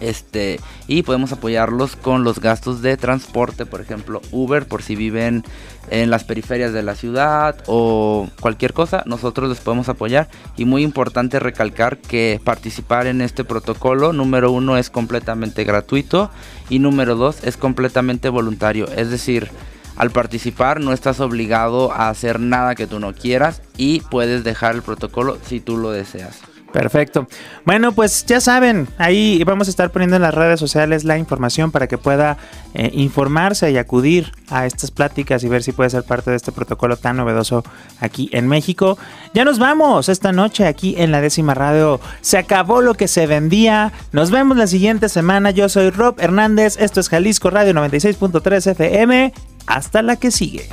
este, 0.00 0.60
y 0.86 1.02
podemos 1.02 1.32
apoyarlos 1.32 1.96
con 1.96 2.22
los 2.22 2.40
gastos 2.40 2.82
de 2.82 2.96
transporte, 2.96 3.66
por 3.66 3.80
ejemplo, 3.80 4.20
Uber, 4.30 4.66
por 4.66 4.82
si 4.82 4.94
viven 4.94 5.44
en 5.90 6.10
las 6.10 6.24
periferias 6.24 6.72
de 6.72 6.82
la 6.82 6.94
ciudad 6.94 7.56
o 7.66 8.28
cualquier 8.40 8.74
cosa, 8.74 9.02
nosotros 9.06 9.48
les 9.48 9.58
podemos 9.58 9.88
apoyar. 9.88 10.28
Y 10.56 10.66
muy 10.66 10.82
importante 10.82 11.40
recalcar 11.40 11.98
que 11.98 12.40
participar 12.44 13.06
en 13.06 13.20
este 13.20 13.44
protocolo, 13.44 14.12
número 14.12 14.52
uno, 14.52 14.76
es 14.76 14.90
completamente 14.90 15.64
gratuito 15.64 16.30
y 16.68 16.78
número 16.78 17.16
dos, 17.16 17.42
es 17.42 17.56
completamente 17.56 18.28
voluntario. 18.28 18.86
Es 18.88 19.10
decir, 19.10 19.50
al 19.98 20.10
participar 20.10 20.80
no 20.80 20.92
estás 20.92 21.18
obligado 21.18 21.92
a 21.92 22.08
hacer 22.08 22.38
nada 22.38 22.76
que 22.76 22.86
tú 22.86 23.00
no 23.00 23.12
quieras 23.12 23.62
y 23.76 24.00
puedes 24.00 24.44
dejar 24.44 24.76
el 24.76 24.82
protocolo 24.82 25.38
si 25.44 25.58
tú 25.58 25.76
lo 25.76 25.90
deseas. 25.90 26.40
Perfecto. 26.72 27.26
Bueno, 27.64 27.92
pues 27.92 28.26
ya 28.26 28.40
saben, 28.40 28.88
ahí 28.98 29.42
vamos 29.44 29.68
a 29.68 29.70
estar 29.70 29.90
poniendo 29.90 30.16
en 30.16 30.22
las 30.22 30.34
redes 30.34 30.60
sociales 30.60 31.02
la 31.02 31.16
información 31.16 31.70
para 31.70 31.86
que 31.86 31.96
pueda 31.96 32.36
eh, 32.74 32.90
informarse 32.92 33.70
y 33.70 33.78
acudir 33.78 34.32
a 34.50 34.66
estas 34.66 34.90
pláticas 34.90 35.42
y 35.44 35.48
ver 35.48 35.62
si 35.62 35.72
puede 35.72 35.88
ser 35.88 36.02
parte 36.02 36.30
de 36.30 36.36
este 36.36 36.52
protocolo 36.52 36.98
tan 36.98 37.16
novedoso 37.16 37.64
aquí 38.00 38.28
en 38.32 38.48
México. 38.48 38.98
Ya 39.32 39.46
nos 39.46 39.58
vamos 39.58 40.10
esta 40.10 40.32
noche 40.32 40.66
aquí 40.66 40.94
en 40.98 41.10
la 41.10 41.22
décima 41.22 41.54
radio. 41.54 42.00
Se 42.20 42.36
acabó 42.36 42.82
lo 42.82 42.94
que 42.94 43.08
se 43.08 43.26
vendía. 43.26 43.92
Nos 44.12 44.30
vemos 44.30 44.58
la 44.58 44.66
siguiente 44.66 45.08
semana. 45.08 45.50
Yo 45.50 45.70
soy 45.70 45.88
Rob 45.88 46.16
Hernández. 46.20 46.76
Esto 46.78 47.00
es 47.00 47.08
Jalisco 47.08 47.48
Radio 47.48 47.72
96.3 47.72 48.72
FM. 48.72 49.32
Hasta 49.66 50.02
la 50.02 50.16
que 50.16 50.30
sigue. 50.30 50.68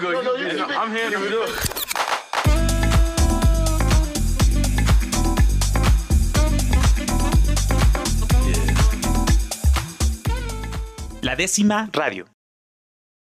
No, 0.00 0.10
no, 0.12 0.34
you 0.34 0.48
go. 0.48 0.56
No, 0.56 0.66
no, 0.66 0.66
you, 0.66 0.74
I'm 0.74 0.90
it 1.22 1.32
up. 1.32 1.80
La 11.22 11.36
décima 11.36 11.90
radio. 11.92 12.39